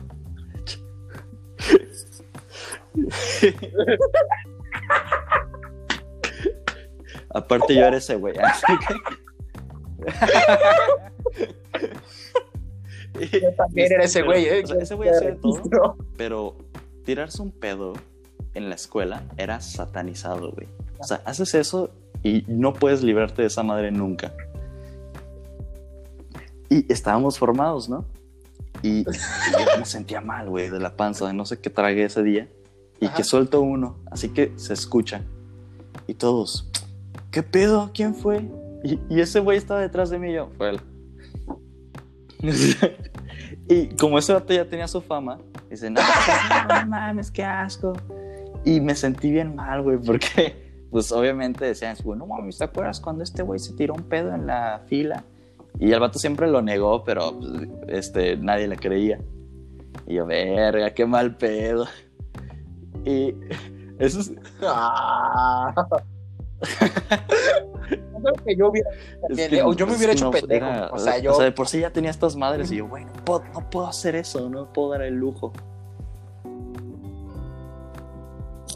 [7.35, 8.35] Aparte yo era ese güey.
[8.39, 8.65] así
[13.21, 14.63] que- Yo también era ese güey, ¿eh?
[14.65, 16.57] O sea, ese güey hacía todo, pero
[17.05, 17.93] tirarse un pedo
[18.55, 20.69] en la escuela era satanizado, güey.
[20.99, 21.91] O sea, haces eso
[22.23, 24.35] y no puedes librarte de esa madre nunca.
[26.69, 28.05] Y estábamos formados, ¿no?
[28.83, 32.23] Y, yo me sentía mal, güey, de la panza, de no sé qué tragué ese
[32.23, 32.49] día.
[33.01, 33.17] Y Ajá.
[33.17, 35.23] que suelto uno, así que se escucha.
[36.07, 36.71] Y todos,
[37.31, 37.91] ¿qué pedo?
[37.93, 38.49] ¿Quién fue?
[38.85, 40.81] Y, y ese güey estaba detrás de mí y yo, fue él.
[43.69, 45.39] y como ese vato ya tenía su fama,
[45.71, 47.93] dice, no, no mames, qué asco.
[48.65, 53.25] Y me sentí bien mal, güey, porque, pues obviamente decían, no mames, ¿te acuerdas cuando
[53.25, 55.25] este güey se tiró un pedo en la fila?
[55.81, 59.19] Y el vato siempre lo negó, pero pues, este, nadie le creía.
[60.07, 61.87] Y yo, verga, qué mal pedo.
[63.07, 63.35] Y
[63.99, 64.33] eso es,
[64.63, 65.75] Ah.
[68.45, 68.89] Que yo hubiera
[69.29, 70.65] Es también, o yo me hubiera hecho no, pendejo.
[70.65, 71.37] era- o sea, yo.
[71.39, 74.15] de por sí ya tenía estas madres y yo, güey, no puedo, no puedo hacer
[74.15, 75.53] eso, no puedo dar el lujo.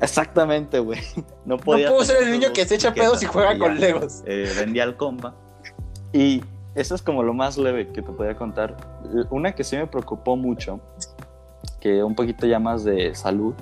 [0.01, 1.01] Exactamente, güey.
[1.45, 4.23] No, no podía puedo ser el niño que se echa pedos y juega con Legos.
[4.27, 5.35] eh, vendía al compa.
[6.13, 6.43] Y
[6.75, 8.77] eso es como lo más leve que te podía contar.
[9.31, 10.81] Una que sí me preocupó mucho,
[11.81, 13.55] que un poquito ya más de salud,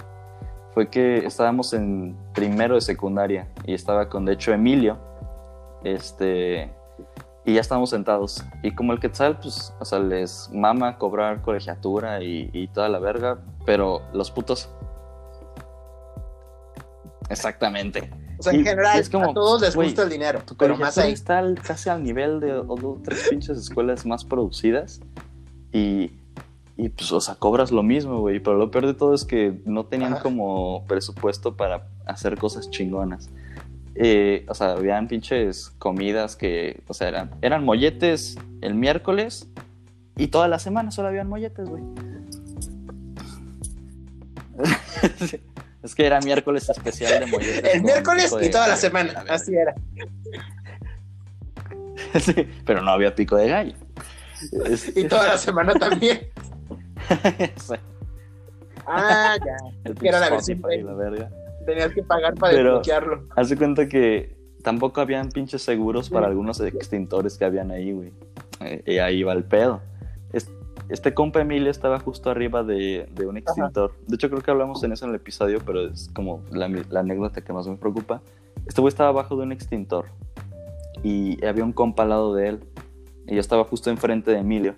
[0.72, 4.98] fue que estábamos en primero de secundaria y estaba con, de hecho, Emilio.
[5.84, 6.72] Este.
[7.44, 8.42] Y ya estábamos sentados.
[8.62, 12.98] Y como el Quetzal, pues, o sea, les mama cobrar colegiatura y, y toda la
[12.98, 14.70] verga, pero los putos.
[17.30, 18.10] Exactamente.
[18.38, 20.42] O sea, en y- general, es como, a todos les gusta el dinero.
[20.58, 21.12] Pero más ahí.
[21.12, 25.00] está al- casi al nivel de o dos, tres pinches escuelas más producidas.
[25.72, 26.12] Y,
[26.76, 28.40] Y pues, o sea, cobras lo mismo, güey.
[28.40, 30.22] Pero lo peor de todo es que no tenían Ajá.
[30.24, 33.30] como presupuesto para hacer cosas chingonas.
[33.94, 39.48] Eh, o sea, habían pinches comidas que, o sea, eran, eran molletes el miércoles
[40.16, 41.84] y toda la semana solo habían molletes, güey.
[45.84, 47.74] Es que era miércoles especial de molletes.
[47.74, 49.22] El miércoles y toda la semana.
[49.28, 49.74] Así era.
[52.20, 52.34] Sí,
[52.66, 53.74] pero no había pico de gallo.
[54.96, 56.20] Y toda la semana también.
[57.56, 57.74] Sí,
[58.86, 59.92] Ah, ya.
[60.00, 61.30] Que era la versión la verga.
[61.66, 63.28] Tenías que pagar para Pero- desbloquearlo.
[63.36, 68.12] Haz de cuenta que tampoco habían pinches seguros para algunos extintores que habían ahí, güey.
[68.60, 69.80] Eh, y ahí va el pedo.
[70.88, 73.94] Es- Este compa Emilio estaba justo arriba de, de un extintor.
[74.06, 77.00] De hecho, creo que hablamos en eso en el episodio, pero es como la, la
[77.00, 78.20] anécdota que más me preocupa.
[78.66, 80.06] Este güey estaba abajo de un extintor
[81.02, 82.60] y había un compa al lado de él.
[83.26, 84.74] Y yo estaba justo enfrente de Emilio.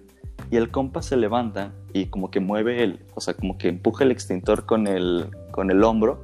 [0.50, 4.04] Y el compa se levanta y como que mueve el, o sea, como que empuja
[4.04, 6.20] el extintor con el, con el hombro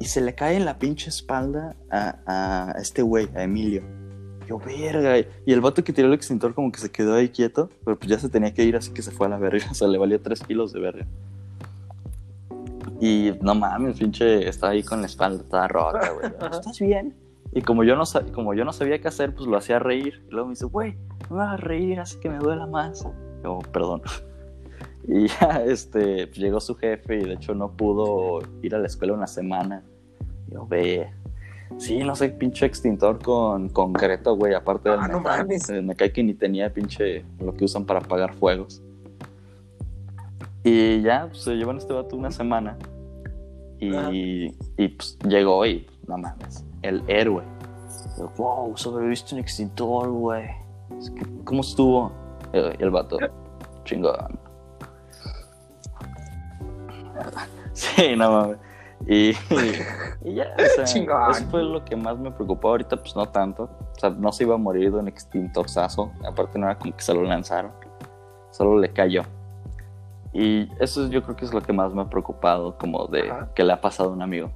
[0.00, 3.82] y se le cae en la pinche espalda a, a este güey, a Emilio.
[4.48, 5.18] Yo, verga.
[5.44, 8.10] Y el vato que tiró el extintor como que se quedó ahí quieto, pero pues
[8.10, 9.66] ya se tenía que ir, así que se fue a la verga.
[9.70, 11.06] O sea, le valía 3 kilos de verga.
[12.98, 16.32] Y no mames, pinche, estaba ahí con la espalda toda rota, güey.
[16.50, 17.14] ¿Estás bien?
[17.52, 20.22] Y como yo, no como yo no sabía qué hacer, pues lo hacía reír.
[20.28, 20.96] Y luego me dice, güey,
[21.28, 23.06] no me hagas reír, así que me duela más.
[23.44, 24.02] Yo, perdón.
[25.10, 28.88] Y ya, este, pues, llegó su jefe y de hecho no pudo ir a la
[28.88, 29.82] escuela una semana.
[30.48, 31.10] Yo, ve.
[31.76, 35.38] Sí, no sé, pinche extintor con concreto, güey, aparte del Ah, no metal.
[35.40, 35.68] mames.
[35.68, 38.82] Eh, Me cae que ni tenía pinche lo que usan para apagar fuegos.
[40.64, 42.76] Y ya, pues, se llevó en este vato una semana.
[43.80, 44.46] Y,
[44.76, 47.44] y pues llegó y, no mames, el héroe.
[48.18, 50.48] Yo, Wow, sobreviviste un extintor, güey.
[51.44, 52.10] ¿Cómo estuvo?
[52.52, 53.18] Eh, Y el vato,
[53.84, 54.16] chingón.
[57.72, 58.58] Sí, no mames.
[59.06, 59.34] Y, y
[60.24, 61.30] ya, o sea, Chingón.
[61.30, 62.70] eso fue lo que más me preocupó.
[62.70, 63.64] Ahorita, pues no tanto.
[63.64, 66.12] O sea, no se iba a morir de un extintorzazo.
[66.26, 67.72] Aparte, no era como que se lo lanzaron.
[68.50, 69.22] Solo le cayó.
[70.32, 73.48] Y eso yo creo que es lo que más me ha preocupado, como de Ajá.
[73.54, 74.50] que le ha pasado a un amigo.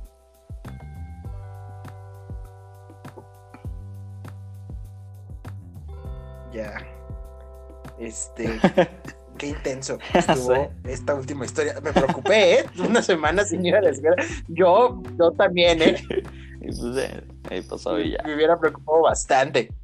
[6.52, 6.74] Ya.
[7.98, 8.60] Este.
[9.43, 11.74] Qué intenso estuvo esta última historia.
[11.82, 12.64] Me preocupé, ¿eh?
[12.78, 14.14] Una semana sin ir a la escuela.
[14.47, 15.97] Yo, yo también, ¿eh?
[17.51, 18.22] Ahí pasó y ya.
[18.24, 19.74] Me hubiera preocupado bastante.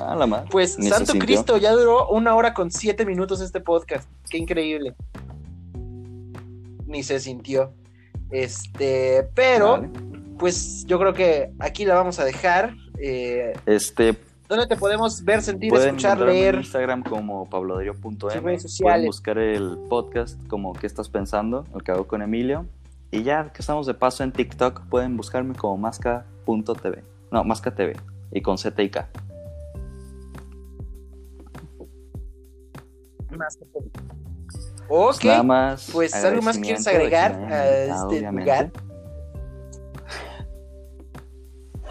[0.00, 0.48] Ah, la madre.
[0.50, 1.12] Pues, Ni Santo.
[1.18, 4.08] Cristo, ya duró una hora con siete minutos este podcast.
[4.30, 4.94] Qué increíble.
[6.86, 7.74] Ni se sintió.
[8.30, 9.90] Este, pero, Vale.
[10.38, 12.74] pues yo creo que aquí la vamos a dejar.
[12.98, 14.16] Eh, Este,
[14.52, 16.54] ¿Dónde te podemos ver, sentir, pueden escuchar, encontrarme en leer?
[16.56, 17.48] Instagram como
[18.34, 21.64] redes Pueden buscar el podcast como ¿Qué estás pensando?
[21.74, 22.66] El que hago con Emilio.
[23.10, 27.02] Y ya que estamos de paso en TikTok, pueden buscarme como masca.tv.
[27.30, 27.96] No, masca TV.
[28.30, 29.08] Y con Z y K.
[33.30, 33.36] Que
[33.72, 33.84] todo.
[34.90, 35.88] Ok, nada más.
[35.90, 38.70] pues, ¿algo más quieres agregar a este lugar?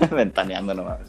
[0.11, 0.99] Ventaneando nomás.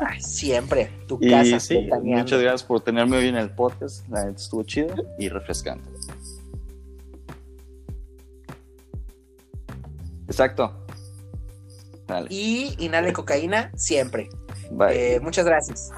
[0.00, 1.58] Ay, siempre, tu Y casa.
[1.60, 2.22] sí, ventaneando.
[2.22, 4.08] muchas gracias por tenerme hoy en el podcast.
[4.08, 5.88] La estuvo chido y refrescante.
[10.26, 10.86] Exacto.
[12.06, 12.28] Dale.
[12.30, 14.28] Y inhale cocaína siempre.
[14.70, 15.16] Bye.
[15.16, 15.90] Eh, muchas gracias.